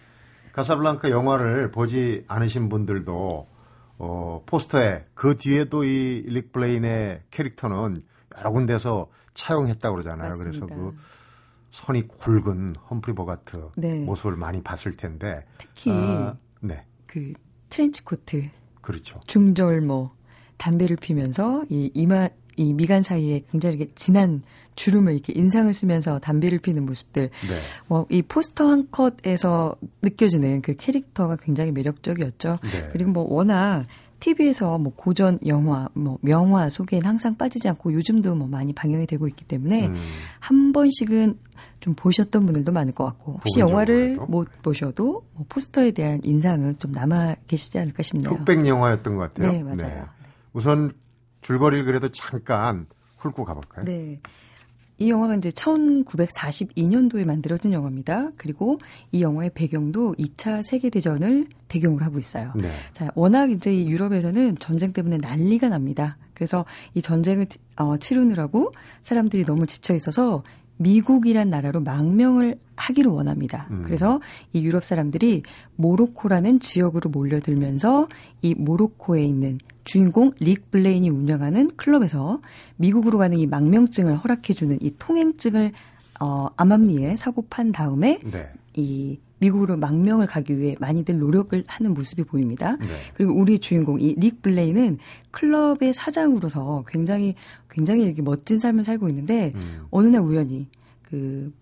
카사블랑카 0.53 1.11
영화를 1.11 1.71
보지 1.71 2.25
않으신 2.27 2.69
분들도 2.69 3.47
어, 3.99 4.43
포스터에 4.47 5.05
그 5.15 5.37
뒤에도 5.37 5.85
이 5.85 6.25
릭 6.29 6.53
블레인의 6.53 7.23
캐릭터는 7.31 8.03
여러 8.39 8.51
군데서 8.53 9.09
차용했다고 9.35 9.95
그러잖아요. 9.97 10.37
그래서 10.39 10.61
맞습니다. 10.67 10.77
그 10.77 10.97
선이 11.71 12.09
굵은 12.09 12.75
험프리 12.91 13.15
보가트 13.15 13.71
네. 13.77 13.95
모습을 14.01 14.37
많이 14.37 14.63
봤을 14.63 14.93
텐데 14.93 15.45
특히 15.59 15.91
아, 15.93 16.37
네 16.61 16.85
그 17.07 17.33
트렌치 17.71 18.05
코트, 18.05 18.49
그렇죠. 18.83 19.19
중절모, 19.27 20.11
담배를 20.59 20.97
피면서 20.97 21.65
이 21.71 21.91
이마 21.95 22.29
이 22.57 22.75
미간 22.75 23.03
사이에 23.03 23.45
굉장히 23.51 23.87
진한 23.95 24.43
주름을 24.79 25.13
이렇게 25.13 25.33
인상을 25.35 25.75
쓰면서 25.75 26.21
담배를 26.21 26.61
피는 26.61 26.87
모습들. 26.87 27.31
네. 27.49 27.59
뭐이 27.89 28.23
포스터 28.23 28.69
한 28.69 28.89
컷에서 28.93 29.75
느껴지는 30.03 30.63
그 30.63 30.77
캐릭터가 30.77 31.37
굉장히 31.37 31.73
매력적이었죠. 31.73 32.59
네. 32.63 32.89
그리고 32.93 33.11
뭐 33.11 33.27
워낙 33.29 33.87
TV에서 34.21 34.79
뭐 34.79 34.93
고전 34.95 35.39
영화, 35.47 35.89
뭐 35.95 36.19
명화 36.23 36.69
속엔 36.69 37.05
항상 37.05 37.37
빠지지 37.37 37.69
않고 37.69 37.93
요즘도 37.93 38.37
뭐 38.37 38.47
많이 38.47 38.73
방영이 38.73 39.07
되고 39.07 39.27
있기 39.29 39.45
때문에 39.45 39.89
음, 39.89 39.97
한 40.39 40.73
번씩은 40.73 41.39
좀 41.81 41.95
보셨던 41.95 42.45
분들도 42.45 42.71
많을 42.73 42.95
것 42.95 43.05
같고 43.05 43.33
혹시. 43.35 43.61
영화를 43.61 44.17
못 44.29 44.49
보셔도 44.63 45.25
뭐 45.35 45.45
포스터에 45.49 45.91
대한 45.91 46.21
인상은 46.23 46.79
좀 46.79 46.93
남아 46.93 47.37
계시지 47.49 47.79
않을까 47.79 48.03
싶네요. 48.05 48.31
흑백 48.31 48.65
영화였던 48.67 49.17
것 49.17 49.35
같아요. 49.35 49.53
네, 49.53 49.63
맞아요. 49.63 50.07
우선 50.53 50.93
줄거리를 51.43 51.85
그래도 51.85 52.09
잠깐 52.09 52.87
훑고 53.17 53.45
가볼까요? 53.45 53.85
네. 53.85 54.21
이 54.99 55.11
영화가 55.11 55.37
이제 55.37 55.51
1942년도에 55.51 57.25
만들어진 57.25 57.73
영화입니다. 57.73 58.31
그리고 58.37 58.79
이 59.13 59.23
영화의 59.23 59.51
배경도 59.55 60.17
2차 60.19 60.63
세계대전을 60.63 61.47
배경으로 61.69 62.05
하고 62.05 62.19
있어요. 62.19 62.53
네. 62.57 62.71
자, 62.93 63.09
워낙 63.15 63.51
이제 63.51 63.73
이 63.75 63.89
유럽에서는 63.89 64.59
전쟁 64.59 64.93
때문에 64.93 65.19
난리가 65.19 65.69
납니다. 65.69 66.17
그래서 66.35 66.65
이 66.95 67.03
전쟁을 67.03 67.47
치- 67.47 67.59
어, 67.77 67.97
치르느라고 67.97 68.73
사람들이 69.03 69.45
너무 69.45 69.67
지쳐 69.67 69.95
있어서 69.95 70.43
미국이란 70.79 71.51
나라로 71.51 71.81
망명을 71.81 72.57
하기를 72.77 73.11
원합니다. 73.11 73.67
음. 73.73 73.83
그래서 73.85 74.21
이 74.53 74.63
유럽 74.63 74.85
사람들이 74.85 75.43
모로코라는 75.77 76.61
지역으로 76.61 77.11
몰려들면서 77.11 78.09
이 78.43 78.55
모로코에 78.55 79.25
있는 79.25 79.59
주인공 79.89 80.33
릭 80.39 80.71
블레인이 80.71 81.09
운영하는 81.09 81.71
클럽에서 81.77 82.41
미국으로 82.77 83.17
가는 83.19 83.39
이 83.39 83.47
망명증을 83.47 84.17
허락해주는 84.17 84.79
이 84.83 84.95
통행증을 84.99 85.73
어, 86.21 86.49
암암리에 86.57 87.17
사고 87.17 87.47
판 87.49 87.73
다음에 87.73 88.21
네. 88.31 88.51
이 88.75 89.19
미국으로 89.39 89.77
망명을 89.79 90.27
가기 90.27 90.59
위해 90.59 90.77
많이들 90.79 91.19
노력을 91.19 91.65
하는 91.67 91.95
모습이 91.95 92.25
보입니다. 92.25 92.77
네. 92.77 92.87
그리고 93.15 93.33
우리 93.33 93.59
주인공 93.59 93.99
이 94.01 94.15
릭 94.19 94.43
블레이는 94.43 94.99
클럽의 95.31 95.95
사장으로서 95.95 96.85
굉장히 96.87 97.35
굉장히 97.71 98.03
이렇게 98.05 98.21
멋진 98.21 98.59
삶을 98.59 98.85
살고 98.85 99.09
있는데 99.09 99.53
음. 99.55 99.87
어느 99.91 100.09
날 100.09 100.21
우연히 100.21 100.67
그 101.03 101.53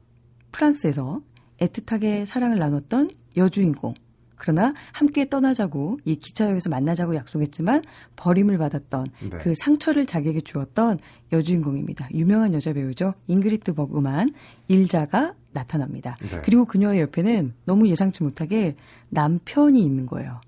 프랑스에서 0.51 1.21
애틋하게 1.61 2.27
사랑을 2.27 2.59
나눴던 2.59 3.11
여주인공 3.37 3.95
그러나 4.37 4.75
함께 4.93 5.29
떠나자고 5.29 5.99
이 6.05 6.17
기차역에서 6.17 6.71
만나자고 6.71 7.15
약속했지만 7.15 7.83
버림을 8.17 8.59
받았던 8.59 9.07
네. 9.31 9.39
그 9.39 9.55
상처를 9.57 10.07
자기에게 10.07 10.41
주었던 10.41 10.99
여주인공입니다. 11.33 12.09
유명한 12.13 12.55
여자 12.55 12.73
배우죠. 12.73 13.15
잉그리트 13.27 13.75
버그만 13.75 14.33
일자가 14.69 15.35
나타납니다. 15.53 16.17
네. 16.21 16.41
그리고 16.45 16.65
그녀의 16.67 17.01
옆에는 17.01 17.55
너무 17.65 17.89
예상치 17.89 18.23
못하게 18.23 18.77
남편이 19.09 19.83
있는 19.83 20.07
거예요. 20.07 20.41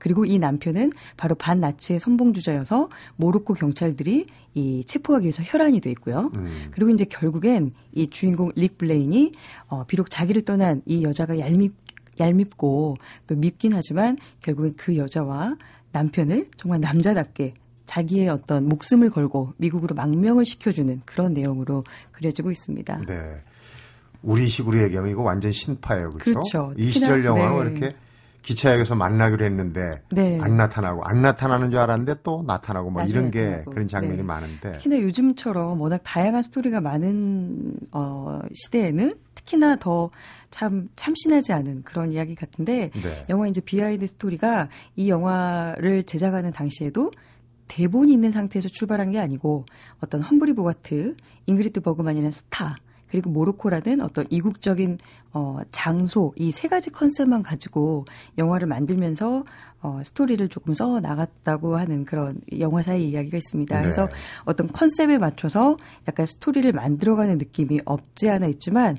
그리고 0.00 0.24
이 0.24 0.38
남편은 0.38 0.92
바로 1.16 1.34
반나치의 1.34 2.00
선봉주자여서 2.00 2.88
모로코 3.16 3.54
경찰들이 3.54 4.26
이 4.54 4.82
체포하기 4.84 5.24
위해서 5.24 5.42
혈안이 5.44 5.80
돼 5.80 5.90
있고요. 5.92 6.30
음. 6.34 6.68
그리고 6.72 6.90
이제 6.90 7.04
결국엔 7.04 7.72
이 7.92 8.08
주인공 8.08 8.50
릭 8.56 8.78
블레인이 8.78 9.32
어, 9.68 9.84
비록 9.84 10.10
자기를 10.10 10.42
떠난 10.42 10.82
이 10.86 11.04
여자가 11.04 11.38
얄밉 11.38 11.72
얄밉고 12.20 12.96
또 13.26 13.36
밉긴 13.36 13.72
하지만 13.74 14.16
결국엔 14.42 14.74
그 14.76 14.96
여자와 14.96 15.56
남편을 15.92 16.48
정말 16.56 16.80
남자답게 16.80 17.54
자기의 17.86 18.28
어떤 18.28 18.68
목숨을 18.68 19.10
걸고 19.10 19.54
미국으로 19.56 19.96
망명을 19.96 20.44
시켜주는 20.44 21.02
그런 21.04 21.34
내용으로 21.34 21.82
그려지고 22.12 22.52
있습니다. 22.52 23.02
네. 23.06 23.42
우리식으로 24.22 24.82
얘기하면 24.84 25.10
이거 25.10 25.22
완전 25.22 25.50
신파예요. 25.50 26.10
그렇죠? 26.10 26.32
그렇죠. 26.32 26.72
이 26.76 26.90
시절 26.90 27.24
영화는 27.24 27.74
네. 27.74 27.78
이렇게 27.80 27.96
기차역에서 28.42 28.94
만나기로 28.94 29.44
했는데 29.44 30.02
네. 30.10 30.38
안 30.40 30.56
나타나고 30.56 31.02
안 31.04 31.22
나타나는 31.22 31.70
줄 31.70 31.80
알았는데 31.80 32.16
또 32.22 32.42
나타나고 32.46 32.90
뭐 32.90 33.02
이런 33.02 33.30
게 33.30 33.44
나타나고. 33.44 33.70
그런 33.70 33.88
장면이 33.88 34.16
네. 34.18 34.22
많은데 34.22 34.72
특히나 34.72 35.00
요즘처럼 35.00 35.80
워낙 35.80 36.00
다양한 36.04 36.42
스토리가 36.42 36.80
많은 36.80 37.74
어, 37.92 38.40
시대에는 38.54 39.14
특히나 39.44 39.76
더 39.76 40.10
참 40.50 40.88
참신하지 40.96 41.52
않은 41.52 41.82
그런 41.84 42.12
이야기 42.12 42.34
같은데 42.34 42.90
네. 43.02 43.22
영화 43.28 43.46
이제 43.46 43.60
비하인드 43.60 44.06
스토리가 44.06 44.68
이 44.96 45.08
영화를 45.08 46.02
제작하는 46.02 46.50
당시에도 46.50 47.10
대본이 47.68 48.12
있는 48.12 48.32
상태에서 48.32 48.68
출발한 48.68 49.12
게 49.12 49.20
아니고 49.20 49.64
어떤 50.00 50.22
험프리 50.22 50.54
보가트, 50.54 51.16
잉그리드 51.46 51.80
버그만이라는 51.80 52.32
스타 52.32 52.74
그리고 53.08 53.30
모로코라는 53.30 54.00
어떤 54.00 54.24
이국적인 54.30 54.98
어, 55.32 55.58
장소 55.70 56.32
이 56.36 56.50
세 56.50 56.66
가지 56.68 56.90
컨셉만 56.90 57.42
가지고 57.42 58.04
영화를 58.38 58.66
만들면서 58.66 59.44
어, 59.82 60.00
스토리를 60.02 60.48
조금 60.48 60.74
써 60.74 60.98
나갔다고 60.98 61.76
하는 61.76 62.04
그런 62.04 62.40
영화사의 62.58 63.08
이야기가 63.08 63.36
있습니다. 63.36 63.76
네. 63.76 63.82
그래서 63.82 64.08
어떤 64.44 64.66
컨셉에 64.66 65.18
맞춰서 65.18 65.76
약간 66.08 66.26
스토리를 66.26 66.70
만들어가는 66.72 67.38
느낌이 67.38 67.80
없지 67.84 68.28
않아 68.28 68.46
있지만 68.48 68.96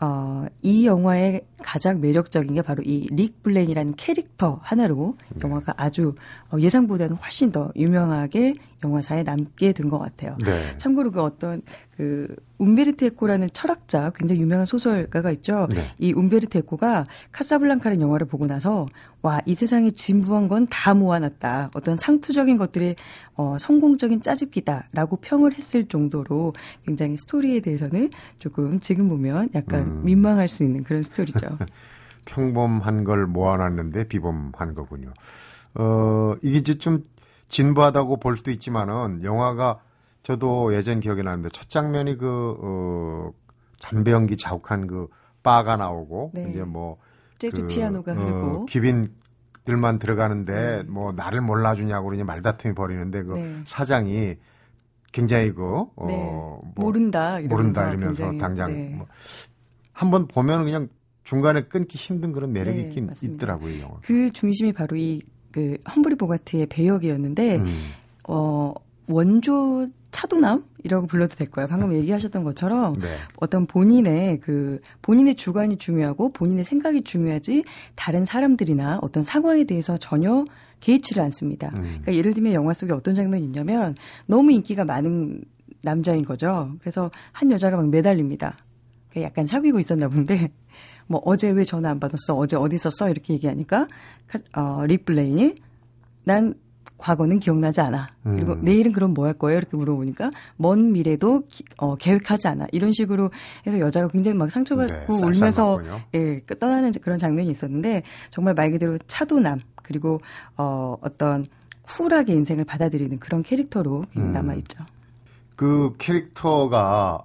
어, 0.00 0.46
이 0.62 0.86
영화의 0.86 1.42
가장 1.62 2.00
매력적인 2.00 2.54
게 2.54 2.62
바로 2.62 2.82
이 2.84 3.08
릭 3.10 3.42
블레인이라는 3.42 3.94
캐릭터 3.96 4.60
하나로 4.62 5.16
네. 5.34 5.40
영화가 5.44 5.74
아주 5.76 6.14
어, 6.52 6.58
예상보다는 6.58 7.16
훨씬 7.16 7.50
더 7.50 7.72
유명하게 7.74 8.54
영화사에 8.84 9.22
남게 9.24 9.72
된 9.72 9.88
것 9.88 9.98
같아요. 9.98 10.36
네. 10.44 10.76
참고로 10.76 11.10
그 11.10 11.22
어떤 11.22 11.62
그 11.96 12.34
움베르트 12.58 13.04
에코라는 13.06 13.48
철학자 13.52 14.10
굉장히 14.14 14.40
유명한 14.42 14.66
소설가가 14.66 15.30
있죠. 15.32 15.66
네. 15.70 15.82
이 15.98 16.12
움베르트 16.12 16.58
에코가 16.58 17.06
카사블랑카라는 17.32 18.00
영화를 18.02 18.26
보고 18.26 18.46
나서 18.46 18.86
와 19.22 19.40
이 19.46 19.54
세상에 19.54 19.90
진부한 19.90 20.46
건 20.48 20.66
다 20.70 20.94
모아놨다. 20.94 21.70
어떤 21.74 21.96
상투적인 21.96 22.56
것들의 22.56 22.94
어, 23.36 23.56
성공적인 23.58 24.22
짜집기다라고 24.22 25.16
평을 25.16 25.54
했을 25.54 25.86
정도로 25.86 26.52
굉장히 26.86 27.16
스토리에 27.16 27.60
대해서는 27.60 28.10
조금 28.38 28.78
지금 28.78 29.08
보면 29.08 29.48
약간 29.54 29.80
음. 29.82 30.04
민망할 30.04 30.46
수 30.48 30.62
있는 30.62 30.84
그런 30.84 31.02
스토리죠. 31.02 31.58
평범한 32.26 33.04
걸 33.04 33.26
모아놨는데 33.26 34.04
비범한 34.08 34.74
거군요. 34.74 35.12
어, 35.74 36.34
이게 36.42 36.58
이제 36.58 36.74
좀 36.78 37.04
진부하다고 37.48 38.18
볼 38.18 38.36
수도 38.36 38.50
있지만은 38.50 39.22
영화가 39.22 39.80
저도 40.22 40.74
예전 40.74 41.00
기억이 41.00 41.22
나는데 41.22 41.48
첫 41.50 41.68
장면이 41.70 42.18
그, 42.18 42.56
어, 42.60 43.32
담배 43.80 44.12
연기 44.12 44.36
자욱한 44.36 44.86
그 44.86 45.08
바가 45.42 45.76
나오고 45.76 46.32
네. 46.34 46.48
이제 46.50 46.62
뭐 46.62 46.98
재즈 47.38 47.62
그, 47.62 47.66
피아노가 47.68 48.12
어, 48.12 48.14
흐르고 48.14 48.66
귀빈들만 48.66 49.98
들어가는데 49.98 50.52
네. 50.52 50.82
뭐 50.82 51.12
나를 51.12 51.40
몰라주냐고 51.40 52.06
그러니 52.06 52.24
말다툼이 52.24 52.74
벌이는데 52.74 53.22
그 53.22 53.32
네. 53.34 53.62
사장이 53.66 54.36
굉장히 55.12 55.52
그, 55.52 55.86
어, 55.96 56.06
네. 56.06 56.14
뭐 56.16 56.62
모른다 56.74 57.38
이러면서 57.40 57.48
모른다 57.48 57.88
이러면서 57.88 58.30
굉장히, 58.30 58.38
당장 58.38 58.74
네. 58.74 58.94
뭐 58.96 59.06
한번 59.92 60.26
보면 60.26 60.64
그냥 60.64 60.88
중간에 61.24 61.62
끊기 61.62 61.98
힘든 61.98 62.32
그런 62.32 62.52
매력이 62.52 62.82
네, 62.82 62.88
있긴 62.88 63.06
맞습니다. 63.06 63.44
있더라고요, 63.44 63.74
이 63.74 63.80
영화. 63.80 63.96
그 64.02 64.30
중심이 64.32 64.72
바로 64.72 64.96
이 64.96 65.20
그 65.58 65.76
험브리 65.90 66.14
보가트의 66.14 66.66
배역이었는데 66.66 67.56
음, 67.56 67.66
어, 68.28 68.72
원조 69.08 69.88
차도남이라고 70.12 71.08
불러도 71.08 71.34
될 71.34 71.50
거예요. 71.50 71.66
방금 71.66 71.92
얘기하셨던 71.94 72.44
것처럼 72.44 72.94
네. 73.00 73.16
어떤 73.40 73.66
본인의 73.66 74.38
그 74.38 74.80
본인의 75.02 75.34
주관이 75.34 75.76
중요하고 75.78 76.32
본인의 76.32 76.64
생각이 76.64 77.02
중요하지 77.02 77.64
다른 77.96 78.24
사람들이나 78.24 79.00
어떤 79.02 79.24
상황에 79.24 79.64
대해서 79.64 79.98
전혀 79.98 80.44
개의치를 80.78 81.20
않습니다. 81.24 81.72
음. 81.74 81.82
그러니까 81.82 82.14
예를 82.14 82.34
들면 82.34 82.52
영화 82.52 82.72
속에 82.72 82.92
어떤 82.92 83.16
장면이 83.16 83.44
있냐면 83.44 83.96
너무 84.26 84.52
인기가 84.52 84.84
많은 84.84 85.42
남자인 85.82 86.24
거죠. 86.24 86.76
그래서 86.80 87.10
한 87.32 87.50
여자가 87.50 87.76
막 87.76 87.88
매달립니다. 87.88 88.56
그러니까 89.10 89.28
약간 89.28 89.46
사귀고 89.46 89.80
있었나 89.80 90.08
본데 90.08 90.52
뭐 91.08 91.20
어제 91.24 91.50
왜 91.50 91.64
전화 91.64 91.90
안 91.90 91.98
받았어? 91.98 92.36
어제 92.36 92.56
어디 92.56 92.76
있었어? 92.76 93.08
이렇게 93.10 93.34
얘기하니까 93.34 93.88
카- 94.26 94.60
어, 94.60 94.86
릭 94.86 95.04
블레인이 95.04 95.54
난 96.24 96.54
과거는 96.98 97.38
기억나지 97.38 97.80
않아. 97.80 98.08
그리고 98.24 98.54
음. 98.54 98.64
내일은 98.64 98.92
그럼 98.92 99.14
뭐 99.14 99.26
할 99.26 99.32
거예요? 99.34 99.58
이렇게 99.58 99.76
물어보니까 99.76 100.30
먼 100.56 100.90
미래도 100.92 101.44
기- 101.48 101.64
어, 101.78 101.94
계획하지 101.94 102.48
않아. 102.48 102.66
이런 102.72 102.90
식으로 102.92 103.30
해서 103.66 103.78
여자가 103.78 104.08
굉장히 104.08 104.36
막 104.36 104.50
상처받고 104.50 105.12
네, 105.16 105.22
울면서. 105.26 105.80
예, 106.14 106.40
끝- 106.40 106.58
떠나는 106.58 106.92
그런 107.00 107.16
장면이 107.18 107.50
있었는데 107.50 108.02
정말 108.30 108.54
말 108.54 108.70
그대로 108.72 108.98
차도남 109.06 109.60
그리고 109.82 110.20
어, 110.56 110.96
어떤 111.00 111.46
쿨하게 111.82 112.34
인생을 112.34 112.64
받아들이는 112.64 113.18
그런 113.20 113.42
캐릭터로 113.42 114.04
음. 114.16 114.32
남아 114.32 114.54
있죠. 114.54 114.84
그 115.56 115.94
캐릭터가 115.98 117.24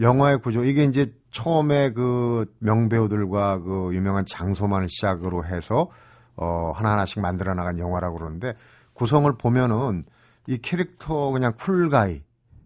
영화의 0.00 0.38
구조 0.38 0.64
이게 0.64 0.84
이제 0.84 1.12
처음에 1.30 1.92
그 1.92 2.52
명배우들과 2.58 3.60
그 3.60 3.90
유명한 3.92 4.24
장소만을 4.26 4.88
시작으로 4.88 5.44
해서 5.44 5.88
어 6.36 6.72
하나하나씩 6.74 7.20
만들어 7.20 7.54
나간 7.54 7.78
영화라고 7.78 8.18
그러는데 8.18 8.54
구성을 8.94 9.30
보면은 9.36 10.04
이 10.46 10.58
캐릭터 10.58 11.30
그냥 11.30 11.52
쿨가이 11.56 12.22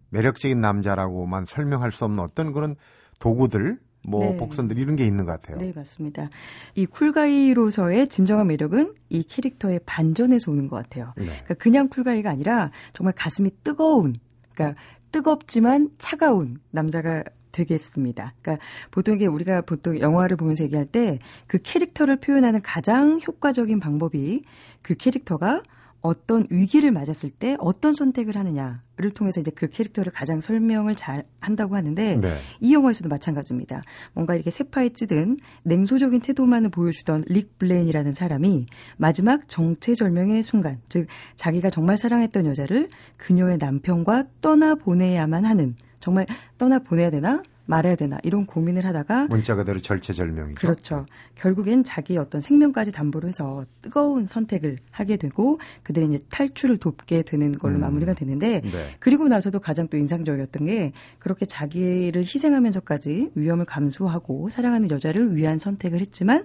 매력적인 0.09 0.59
남자라고만 0.59 1.45
설명할 1.45 1.91
수 1.91 2.05
없는 2.05 2.23
어떤 2.23 2.51
그런 2.51 2.75
도구들 3.19 3.77
뭐 4.07 4.21
네. 4.21 4.37
복선들 4.37 4.77
이런 4.77 4.95
게 4.95 5.05
있는 5.05 5.25
것 5.25 5.33
같아요. 5.33 5.57
네, 5.57 5.73
맞습니다. 5.75 6.29
이 6.75 6.85
쿨가이로서의 6.85 8.07
진정한 8.07 8.47
매력은 8.47 8.95
이 9.09 9.23
캐릭터의 9.23 9.81
반전에서 9.85 10.51
오는 10.51 10.67
것 10.67 10.77
같아요. 10.77 11.13
네. 11.17 11.25
그러니까 11.25 11.53
그냥 11.55 11.89
쿨가이가 11.89 12.29
아니라 12.29 12.71
정말 12.93 13.13
가슴이 13.15 13.51
뜨거운, 13.63 14.15
그러니까 14.53 14.79
뜨겁지만 15.11 15.89
차가운 15.97 16.59
남자가 16.71 17.23
되겠습니다. 17.51 18.33
그러니까 18.41 18.63
보통 18.91 19.15
이게 19.15 19.25
우리가 19.25 19.61
보통 19.61 19.99
영화를 19.99 20.37
보면서 20.37 20.63
얘기할 20.63 20.85
때 20.85 21.19
그 21.47 21.57
캐릭터를 21.61 22.17
표현하는 22.17 22.61
가장 22.61 23.19
효과적인 23.25 23.79
방법이 23.79 24.43
그 24.81 24.95
캐릭터가 24.95 25.63
어떤 26.01 26.47
위기를 26.49 26.91
맞았을 26.91 27.29
때 27.29 27.55
어떤 27.59 27.93
선택을 27.93 28.37
하느냐를 28.37 29.11
통해서 29.13 29.39
이제 29.39 29.51
그 29.51 29.67
캐릭터를 29.67 30.11
가장 30.11 30.39
설명을 30.39 30.95
잘 30.95 31.25
한다고 31.41 31.75
하는데 31.75 32.17
네. 32.17 32.37
이 32.59 32.73
영화에서도 32.73 33.09
마찬가지입니다. 33.09 33.81
뭔가 34.13 34.35
이렇게 34.35 34.49
세파에 34.49 34.89
찌든 34.89 35.37
냉소적인 35.63 36.21
태도만을 36.21 36.69
보여주던 36.69 37.25
릭 37.27 37.57
블레인이라는 37.57 38.13
사람이 38.13 38.65
마지막 38.97 39.47
정체절명의 39.47 40.43
순간, 40.43 40.79
즉 40.89 41.07
자기가 41.35 41.69
정말 41.69 41.97
사랑했던 41.97 42.45
여자를 42.45 42.89
그녀의 43.17 43.57
남편과 43.57 44.25
떠나 44.41 44.75
보내야만 44.75 45.45
하는 45.45 45.75
정말 45.99 46.25
떠나 46.57 46.79
보내야 46.79 47.09
되나 47.09 47.43
말해야 47.69 47.95
되나 47.95 48.17
이런 48.23 48.47
고민을 48.47 48.83
하다가 48.83 49.27
문자 49.27 49.55
그대로 49.55 49.77
절체절명이죠. 49.77 50.55
그렇죠. 50.55 51.05
결국엔 51.35 51.83
자기 51.83 52.17
어떤 52.17 52.41
생명까지 52.41 52.91
담보로 52.91 53.27
해서 53.27 53.63
뜨거운 53.83 54.25
선택을 54.25 54.79
하게 54.89 55.17
되고 55.17 55.59
그들이 55.83 56.07
이제 56.07 56.19
탈출을 56.29 56.77
돕게 56.77 57.21
되는 57.21 57.51
걸로 57.51 57.75
음. 57.75 57.81
마무리가 57.81 58.15
되는데 58.15 58.61
네. 58.61 58.95
그리고 58.99 59.27
나서도 59.27 59.59
가장 59.59 59.87
또 59.87 59.97
인상적이었던 59.97 60.65
게 60.65 60.93
그렇게 61.19 61.45
자기를 61.45 62.23
희생하면서까지 62.23 63.31
위험을 63.35 63.65
감수하고 63.65 64.49
사랑하는 64.49 64.89
여자를 64.89 65.35
위한 65.35 65.59
선택을 65.59 66.01
했지만 66.01 66.43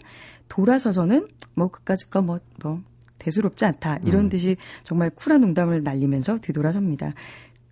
돌아서서는 0.50 1.26
뭐 1.54 1.68
그까짓 1.68 2.10
거뭐 2.10 2.40
뭐 2.62 2.82
대수롭지 3.18 3.64
않다 3.64 4.00
이런 4.04 4.26
음. 4.26 4.28
듯이 4.28 4.56
정말 4.84 5.08
쿨한 5.08 5.40
농담을 5.40 5.82
날리면서 5.82 6.38
뒤돌아섭니다. 6.42 7.14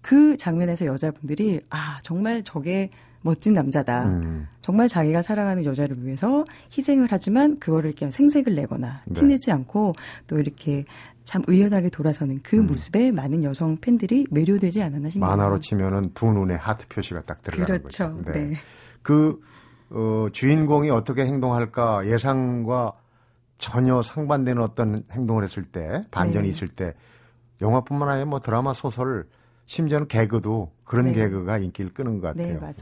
그 0.00 0.38
장면에서 0.38 0.86
여자분들이 0.86 1.60
아 1.68 2.00
정말 2.02 2.42
저게 2.44 2.88
멋진 3.22 3.54
남자다. 3.54 4.04
음. 4.04 4.48
정말 4.60 4.88
자기가 4.88 5.22
사랑하는 5.22 5.64
여자를 5.64 6.04
위해서 6.04 6.44
희생을 6.76 7.08
하지만 7.10 7.56
그거를 7.58 7.90
이렇게 7.90 8.10
생색을 8.10 8.54
내거나 8.54 9.02
네. 9.06 9.14
티내지 9.14 9.50
않고 9.52 9.94
또 10.26 10.38
이렇게 10.38 10.84
참 11.24 11.42
의연하게 11.46 11.88
돌아서는 11.90 12.40
그 12.42 12.58
음. 12.58 12.66
모습에 12.66 13.12
많은 13.12 13.44
여성 13.44 13.76
팬들이 13.80 14.26
매료되지 14.30 14.82
않았나 14.82 15.08
싶습니다. 15.08 15.28
만화로 15.28 15.60
치면은 15.60 16.10
두 16.14 16.26
눈에 16.32 16.54
하트 16.54 16.86
표시가 16.88 17.22
딱 17.22 17.42
들어가는 17.42 17.66
그렇죠. 17.66 18.16
거죠. 18.16 18.32
네. 18.32 18.54
그 19.02 19.40
어, 19.90 20.28
주인공이 20.32 20.90
어떻게 20.90 21.24
행동할까 21.24 22.06
예상과 22.06 22.92
전혀 23.58 24.02
상반되는 24.02 24.60
어떤 24.60 25.04
행동을 25.12 25.44
했을 25.44 25.62
때 25.64 26.04
반전이 26.10 26.44
네. 26.46 26.50
있을 26.50 26.68
때 26.68 26.94
영화뿐만 27.60 28.08
아니라 28.08 28.26
뭐 28.26 28.40
드라마 28.40 28.74
소설 28.74 29.26
심지어는 29.72 30.06
개그도 30.06 30.70
그런 30.84 31.06
네. 31.06 31.12
개그가 31.14 31.56
인기를 31.56 31.94
끄는 31.94 32.20
것 32.20 32.26
같아요. 32.28 32.46
네, 32.46 32.58
맞아요. 32.60 32.74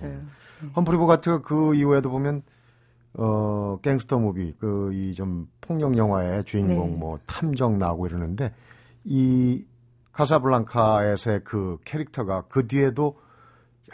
네. 0.61 0.68
험프리 0.74 0.96
보가트가 0.96 1.42
그 1.42 1.76
이후에도 1.76 2.11
보면 2.11 2.42
어 3.14 3.79
갱스터 3.81 4.18
무비 4.18 4.53
그 4.59 4.90
이 4.92 5.14
좀 5.14 5.48
폭력 5.61 5.96
영화의 5.96 6.42
주인공 6.44 6.90
네. 6.90 6.96
뭐 6.96 7.20
탐정 7.26 7.79
나오고 7.79 8.09
이러는데 8.09 8.53
이 9.05 9.64
카사블랑카에서의 10.12 11.42
그 11.44 11.79
캐릭터가 11.85 12.46
그 12.48 12.66
뒤에도 12.66 13.16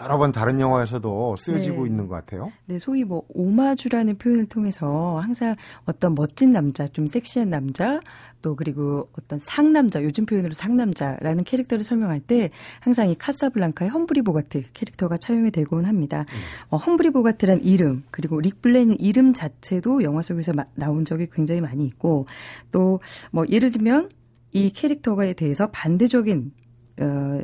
여러 0.01 0.19
번 0.19 0.33
다른 0.33 0.61
영화에서도 0.61 1.37
쓰여지고 1.37 1.85
네. 1.85 1.91
있는 1.91 2.07
것 2.09 2.15
같아요. 2.15 2.53
네, 2.67 2.79
소위 2.79 3.05
뭐 3.05 3.23
오마주라는 3.29 4.19
표현을 4.19 4.47
통해서 4.47 5.19
항상 5.19 5.57
어떤 5.87 6.15
멋진 6.15 6.53
남자, 6.53 6.87
좀 6.89 7.07
섹시한 7.07 7.49
남자, 7.51 8.01
또 8.43 8.55
그리고 8.55 9.09
어떤 9.19 9.39
상남자, 9.39 10.03
요즘 10.03 10.27
표현으로 10.27 10.53
상남자라는 10.53 11.45
캐릭터를 11.45 11.83
설명할 11.83 12.21
때 12.21 12.51
항상 12.81 13.09
이 13.09 13.15
카사블랑카의 13.15 13.91
험프리 13.91 14.23
보가트 14.23 14.65
캐릭터가 14.75 15.17
차용이 15.17 15.51
되곤 15.51 15.85
합니다. 15.87 16.27
어, 16.69 16.77
험프리 16.77 17.11
보가트란 17.11 17.63
이름, 17.63 18.05
그리고 18.11 18.41
릭 18.41 18.61
블레인 18.63 18.97
이름 19.01 19.33
자체도 19.33 20.03
영화 20.03 20.21
속에서 20.23 20.53
마- 20.53 20.67
나온 20.75 21.05
적이 21.05 21.29
굉장히 21.33 21.61
많이 21.61 21.85
있고 21.87 22.27
또 22.71 23.01
뭐 23.33 23.45
예를 23.49 23.71
들면 23.73 24.11
이 24.53 24.71
캐릭터에 24.71 25.33
대해서 25.33 25.69
반대적인 25.71 26.53
어, 27.01 27.41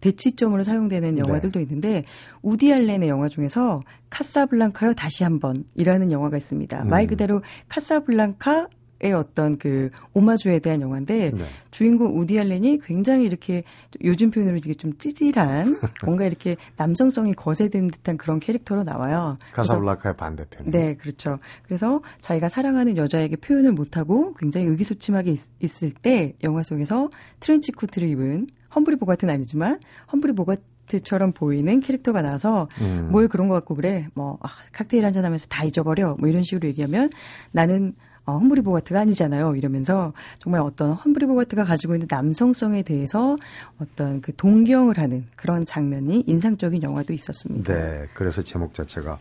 대치점으로 0.00 0.62
사용되는 0.62 1.14
네. 1.14 1.20
영화들도 1.20 1.60
있는데 1.60 2.04
우디 2.42 2.72
알렌의 2.72 3.08
영화 3.08 3.28
중에서 3.28 3.80
카사블랑카요 4.10 4.94
다시 4.94 5.24
한번이라는 5.24 6.10
영화가 6.10 6.36
있습니다. 6.36 6.82
음. 6.82 6.88
말 6.88 7.06
그대로 7.06 7.42
카사블랑카 7.68 8.68
의 9.02 9.14
어떤 9.14 9.56
그 9.56 9.88
오마주에 10.12 10.58
대한 10.58 10.82
영화인데 10.82 11.30
네. 11.30 11.44
주인공 11.70 12.18
우디 12.18 12.38
알렌이 12.38 12.80
굉장히 12.84 13.24
이렇게 13.24 13.64
요즘 14.04 14.30
표현으로 14.30 14.56
이게 14.56 14.74
좀 14.74 14.92
찌질한 14.98 15.80
뭔가 16.04 16.26
이렇게 16.26 16.56
남성성이 16.76 17.32
거세된 17.32 17.90
듯한 17.90 18.18
그런 18.18 18.40
캐릭터로 18.40 18.84
나와요. 18.84 19.38
카사블랑카의 19.54 20.16
반대편. 20.18 20.70
네, 20.70 20.96
그렇죠. 20.96 21.38
그래서 21.62 22.02
자기가 22.20 22.50
사랑하는 22.50 22.98
여자에게 22.98 23.36
표현을 23.36 23.72
못하고 23.72 24.34
굉장히 24.34 24.66
의기소침하게 24.66 25.34
있, 25.60 25.82
을때 25.82 26.34
영화 26.42 26.62
속에서 26.62 27.08
트렌치 27.40 27.72
코트를 27.72 28.06
입은 28.06 28.48
험프리 28.74 28.96
보가트는 28.96 29.32
아니지만 29.32 29.80
험프리 30.12 30.34
보가트처럼 30.34 31.32
보이는 31.32 31.80
캐릭터가 31.80 32.20
나와서 32.20 32.68
음. 32.82 33.08
뭘 33.10 33.28
그런 33.28 33.48
것 33.48 33.54
같고 33.54 33.76
그래. 33.76 34.08
뭐 34.12 34.38
아, 34.42 34.48
칵테일 34.72 35.06
한잔 35.06 35.24
하면서 35.24 35.46
다 35.48 35.64
잊어버려. 35.64 36.16
뭐 36.18 36.28
이런 36.28 36.42
식으로 36.42 36.68
얘기하면 36.68 37.08
나는 37.52 37.94
어, 38.30 38.36
험프리 38.38 38.62
보가트가 38.62 39.00
아니잖아요. 39.00 39.56
이러면서 39.56 40.12
정말 40.38 40.60
어떤 40.60 40.92
험프리 40.92 41.26
보가트가 41.26 41.64
가지고 41.64 41.94
있는 41.94 42.06
남성성에 42.08 42.82
대해서 42.82 43.36
어떤 43.80 44.20
그 44.20 44.34
동경을 44.36 44.98
하는 44.98 45.26
그런 45.36 45.66
장면이 45.66 46.24
인상적인 46.26 46.82
영화도 46.82 47.12
있었습니다. 47.12 47.72
네, 47.72 48.06
그래서 48.14 48.42
제목 48.42 48.74
자체가 48.74 49.18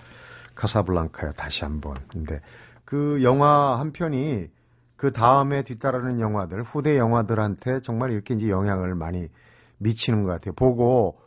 카사블랑카요 0.56 1.32
다시 1.34 1.64
한번. 1.64 1.96
근데 2.08 2.40
그 2.86 3.22
영화 3.24 3.80
한 3.80 3.92
편이 3.92 4.50
그 4.96 5.12
다음에 5.12 5.64
뒤따르는 5.64 6.20
영화들, 6.20 6.64
후대 6.64 6.98
영화들한테 6.98 7.82
정말 7.82 8.12
이렇게 8.12 8.34
이제 8.34 8.50
영향을 8.50 8.96
많이 8.96 9.30
미치는 9.78 10.24
것 10.24 10.32
같아요. 10.32 10.54
보고 10.54 11.20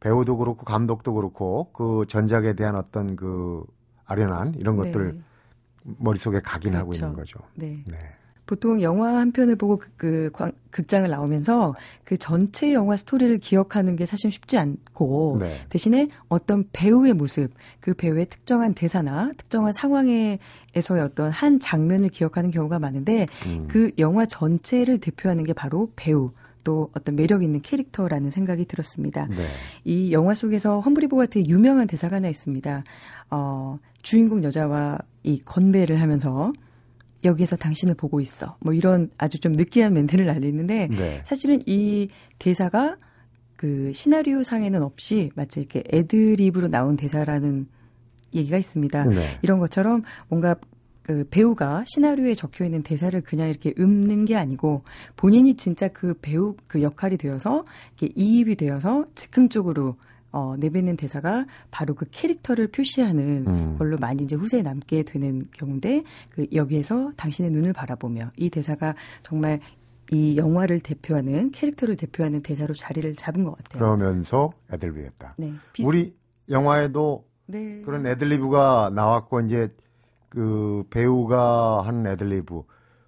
배우도 0.00 0.38
그렇고 0.38 0.64
감독도 0.64 1.14
그렇고 1.14 1.70
그 1.72 2.04
전작에 2.08 2.54
대한 2.54 2.76
어떤 2.76 3.14
그 3.14 3.62
아련한 4.06 4.54
이런 4.56 4.76
것들 4.76 5.14
네. 5.14 5.20
머릿속에 5.84 6.40
각인하고 6.40 6.90
그렇죠. 6.90 7.04
있는 7.06 7.16
거죠. 7.16 7.38
네. 7.54 7.82
네. 7.86 7.96
보통 8.46 8.82
영화 8.82 9.16
한 9.16 9.32
편을 9.32 9.56
보고 9.56 9.78
그, 9.78 9.88
그 9.96 10.30
광- 10.34 10.52
극장을 10.70 11.08
나오면서 11.08 11.74
그 12.04 12.18
전체 12.18 12.74
영화 12.74 12.94
스토리를 12.94 13.38
기억하는 13.38 13.96
게 13.96 14.04
사실 14.04 14.30
쉽지 14.30 14.58
않고 14.58 15.38
네. 15.40 15.64
대신에 15.70 16.08
어떤 16.28 16.64
배우의 16.72 17.14
모습, 17.14 17.54
그 17.80 17.94
배우의 17.94 18.26
특정한 18.26 18.74
대사나 18.74 19.30
특정한 19.38 19.72
상황에서의 19.72 21.02
어떤 21.02 21.30
한 21.30 21.58
장면을 21.58 22.10
기억하는 22.10 22.50
경우가 22.50 22.78
많은데 22.78 23.28
음. 23.46 23.66
그 23.66 23.90
영화 23.98 24.26
전체를 24.26 25.00
대표하는 25.00 25.44
게 25.44 25.54
바로 25.54 25.90
배우 25.96 26.32
또 26.64 26.90
어떤 26.94 27.16
매력 27.16 27.42
있는 27.42 27.62
캐릭터라는 27.62 28.30
생각이 28.30 28.66
들었습니다. 28.66 29.26
네. 29.26 29.46
이 29.84 30.12
영화 30.12 30.34
속에서 30.34 30.80
험브리 30.80 31.06
보가트의 31.08 31.48
유명한 31.48 31.86
대사가 31.86 32.16
하나 32.16 32.28
있습니다. 32.28 32.84
어, 33.30 33.78
주인공 34.02 34.44
여자와 34.44 34.98
이 35.24 35.40
건배를 35.44 36.00
하면서 36.00 36.52
여기에서 37.24 37.56
당신을 37.56 37.94
보고 37.94 38.20
있어. 38.20 38.56
뭐 38.60 38.72
이런 38.72 39.10
아주 39.18 39.40
좀 39.40 39.52
느끼한 39.52 39.92
멘트를 39.94 40.26
날리는데 40.26 40.88
네. 40.88 41.22
사실은 41.24 41.62
이 41.66 42.08
대사가 42.38 42.96
그 43.56 43.92
시나리오 43.92 44.42
상에는 44.42 44.82
없이 44.82 45.30
마치 45.34 45.60
이렇게 45.60 45.82
애드립으로 45.90 46.68
나온 46.68 46.96
대사라는 46.96 47.66
얘기가 48.34 48.58
있습니다. 48.58 49.04
네. 49.06 49.38
이런 49.42 49.58
것처럼 49.58 50.02
뭔가 50.28 50.54
그 51.02 51.26
배우가 51.30 51.84
시나리오에 51.86 52.34
적혀 52.34 52.64
있는 52.64 52.82
대사를 52.82 53.18
그냥 53.22 53.48
이렇게 53.48 53.74
읊는 53.78 54.24
게 54.24 54.36
아니고 54.36 54.84
본인이 55.16 55.54
진짜 55.54 55.88
그 55.88 56.14
배우 56.20 56.56
그 56.66 56.82
역할이 56.82 57.18
되어서 57.18 57.64
이렇게 57.98 58.12
이입이 58.16 58.56
되어서 58.56 59.04
즉흥적으로 59.14 59.96
어, 60.34 60.56
내뱉는 60.56 60.96
대사가 60.96 61.46
바로 61.70 61.94
그 61.94 62.06
캐릭터를 62.10 62.66
표시하는 62.66 63.44
음. 63.46 63.76
걸로 63.78 63.96
많이 63.98 64.24
이제 64.24 64.34
후세에 64.34 64.62
남게 64.62 65.04
되는 65.04 65.44
경우인데 65.52 66.02
그 66.30 66.48
여기에서 66.52 67.12
당신의 67.16 67.52
눈을 67.52 67.72
바라보며 67.72 68.32
이 68.36 68.50
대사가 68.50 68.96
정말 69.22 69.60
이 70.10 70.36
영화를 70.36 70.80
대표하는 70.80 71.52
캐릭터를 71.52 71.94
대표하는 71.96 72.42
대사로 72.42 72.74
자리를 72.74 73.14
잡은 73.14 73.44
것 73.44 73.56
같아요. 73.56 73.78
그러면서 73.78 74.52
애들 74.72 74.96
위했다. 74.96 75.36
네. 75.38 75.52
비- 75.72 75.84
우리 75.84 76.16
영화에도 76.50 77.24
네. 77.46 77.80
그런 77.84 78.04
애들리브가 78.04 78.90
나왔고 78.92 79.40
이제 79.42 79.68
그 80.30 80.82
배우가 80.90 81.82
한 81.86 82.04
애들리브 82.08 82.62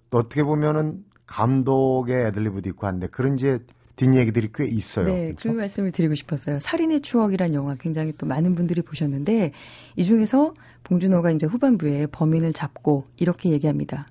또 0.09 0.17
어떻게 0.17 0.43
보면은 0.43 1.03
감독의 1.25 2.27
애들리브도 2.27 2.69
있고 2.69 2.87
한데 2.87 3.07
그런 3.07 3.33
이제 3.33 3.59
뒷얘기들이 3.97 4.49
꽤 4.55 4.65
있어요. 4.65 5.05
네, 5.07 5.29
그 5.35 5.41
그렇죠? 5.41 5.57
말씀을 5.57 5.91
드리고 5.91 6.15
싶었어요. 6.15 6.59
살인의 6.59 7.01
추억이란 7.01 7.53
영화 7.53 7.75
굉장히 7.75 8.13
또 8.17 8.25
많은 8.25 8.55
분들이 8.55 8.81
보셨는데 8.81 9.51
이 9.97 10.03
중에서 10.05 10.53
봉준호가 10.83 11.31
이제 11.31 11.45
후반부에 11.47 12.07
범인을 12.07 12.53
잡고 12.53 13.05
이렇게 13.17 13.49
얘기합니다. 13.49 14.07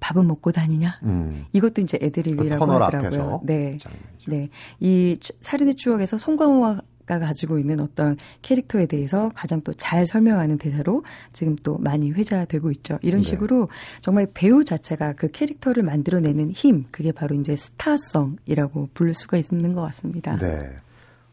밥은 0.00 0.26
먹고 0.26 0.52
다니냐? 0.52 1.00
음. 1.02 1.44
이것도 1.52 1.82
이제 1.82 1.98
그 1.98 2.06
애드립이라고 2.06 2.58
터널 2.58 2.82
하더라고요. 2.82 3.40
네. 3.44 3.76
장면이죠. 3.78 4.30
네. 4.30 4.48
이 4.78 5.16
추- 5.20 5.32
살인의 5.40 5.74
추억에서 5.74 6.16
송강호 6.16 6.78
가 7.10 7.18
가지고 7.18 7.58
있는 7.58 7.80
어떤 7.80 8.16
캐릭터에 8.42 8.86
대해서 8.86 9.32
가장 9.34 9.60
또 9.62 9.72
잘 9.80 10.06
설명하는 10.06 10.58
대사로 10.58 11.02
지금 11.32 11.56
또 11.56 11.78
많이 11.78 12.12
회자되고 12.12 12.70
있죠. 12.72 12.98
이런 13.02 13.22
네. 13.22 13.26
식으로 13.28 13.68
정말 14.02 14.28
배우 14.32 14.62
자체가 14.62 15.14
그 15.14 15.28
캐릭터를 15.28 15.82
만들어내는 15.82 16.50
힘, 16.50 16.84
그게 16.92 17.10
바로 17.10 17.34
이제 17.34 17.56
스타성이라고 17.56 18.90
부를 18.94 19.14
수가 19.14 19.38
있는 19.38 19.74
것 19.74 19.80
같습니다. 19.82 20.36
네. 20.36 20.76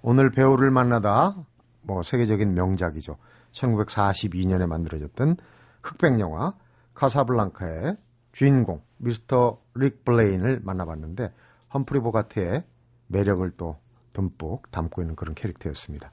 오늘 0.01 0.31
배우를 0.31 0.71
만나다 0.71 1.35
뭐 1.81 2.01
세계적인 2.01 2.53
명작이죠. 2.53 3.17
1942년에 3.51 4.65
만들어졌던 4.65 5.35
흑백 5.83 6.19
영화 6.19 6.53
카사블랑카의 6.93 7.97
주인공 8.31 8.81
미스터 8.97 9.61
릭 9.75 10.03
블레인을 10.05 10.61
만나봤는데 10.63 11.31
험프리 11.73 11.99
보가트의 11.99 12.63
매력을 13.07 13.51
또 13.57 13.77
듬뿍 14.17 14.71
담고 14.71 15.01
있는 15.01 15.15
그런 15.15 15.36
캐릭터였습니다. 15.36 16.10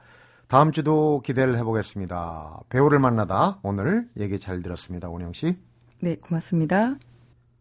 다음 0.47 0.73
주도 0.73 1.23
기대를 1.25 1.57
해보겠습니다. 1.57 2.61
배우를 2.69 2.99
만나다 2.99 3.59
오늘 3.63 4.09
얘기 4.19 4.39
잘 4.39 4.63
들었습니다. 4.63 5.09
원영 5.09 5.33
씨. 5.33 5.59
네, 6.01 6.17
고맙습니다. 6.17 6.97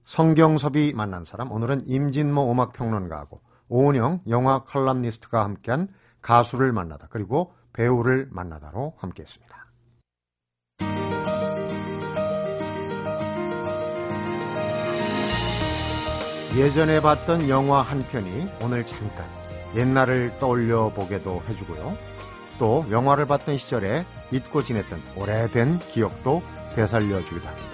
성경섭이 0.03 0.93
만난 0.93 1.23
사람 1.23 1.49
오늘은 1.49 1.88
임진모 1.88 2.51
음악평론가하고 2.51 3.39
오은영 3.69 4.23
영화 4.27 4.65
컬럼니스트가 4.65 5.45
함께한 5.45 5.88
가수를 6.21 6.73
만나다 6.73 7.08
그리고 7.10 7.53
배우를 7.71 8.27
만나다로 8.29 8.95
함께했습니다. 8.97 9.63
예전에 16.58 17.01
봤던 17.01 17.49
영화 17.49 17.82
한 17.82 17.97
편이 17.99 18.47
오늘 18.62 18.86
잠깐 18.86 19.25
옛날을 19.75 20.38
떠올려 20.39 20.89
보게도 20.89 21.43
해주고요. 21.49 21.97
또 22.59 22.86
영화를 22.89 23.25
봤던 23.25 23.57
시절에 23.57 24.05
잊고 24.31 24.63
지냈던 24.63 25.01
오래된 25.15 25.79
기억도 25.79 26.41
되살려 26.75 27.23
주기도 27.25 27.47
합니다. 27.47 27.67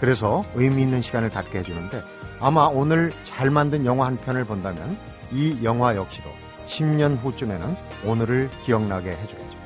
그래서 0.00 0.44
의미 0.54 0.82
있는 0.82 1.02
시간을 1.02 1.30
갖게 1.30 1.60
해주는데 1.60 2.02
아마 2.40 2.66
오늘 2.66 3.12
잘 3.24 3.50
만든 3.50 3.84
영화 3.86 4.06
한 4.06 4.16
편을 4.16 4.44
본다면 4.44 4.98
이 5.32 5.62
영화 5.64 5.96
역시도 5.96 6.28
10년 6.66 7.18
후쯤에는 7.22 7.76
오늘을 8.04 8.50
기억나게 8.64 9.10
해주겠죠. 9.10 9.58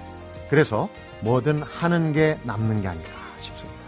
그래서 0.51 0.89
뭐든 1.21 1.63
하는 1.63 2.13
게 2.13 2.39
남는 2.45 2.83
게 2.83 2.89
아닐까 2.89 3.11
싶습니다. 3.41 3.79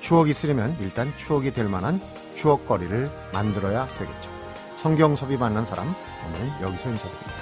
추억이 0.00 0.30
있으려면 0.30 0.76
일단 0.80 1.12
추억이 1.16 1.52
될 1.52 1.68
만한 1.68 2.00
추억거리를 2.34 3.10
만들어야 3.32 3.86
되겠죠. 3.94 4.30
성경섭이 4.78 5.36
만난 5.36 5.66
사람 5.66 5.94
오늘 6.28 6.52
여기서 6.60 6.90
인사드립니다. 6.90 7.37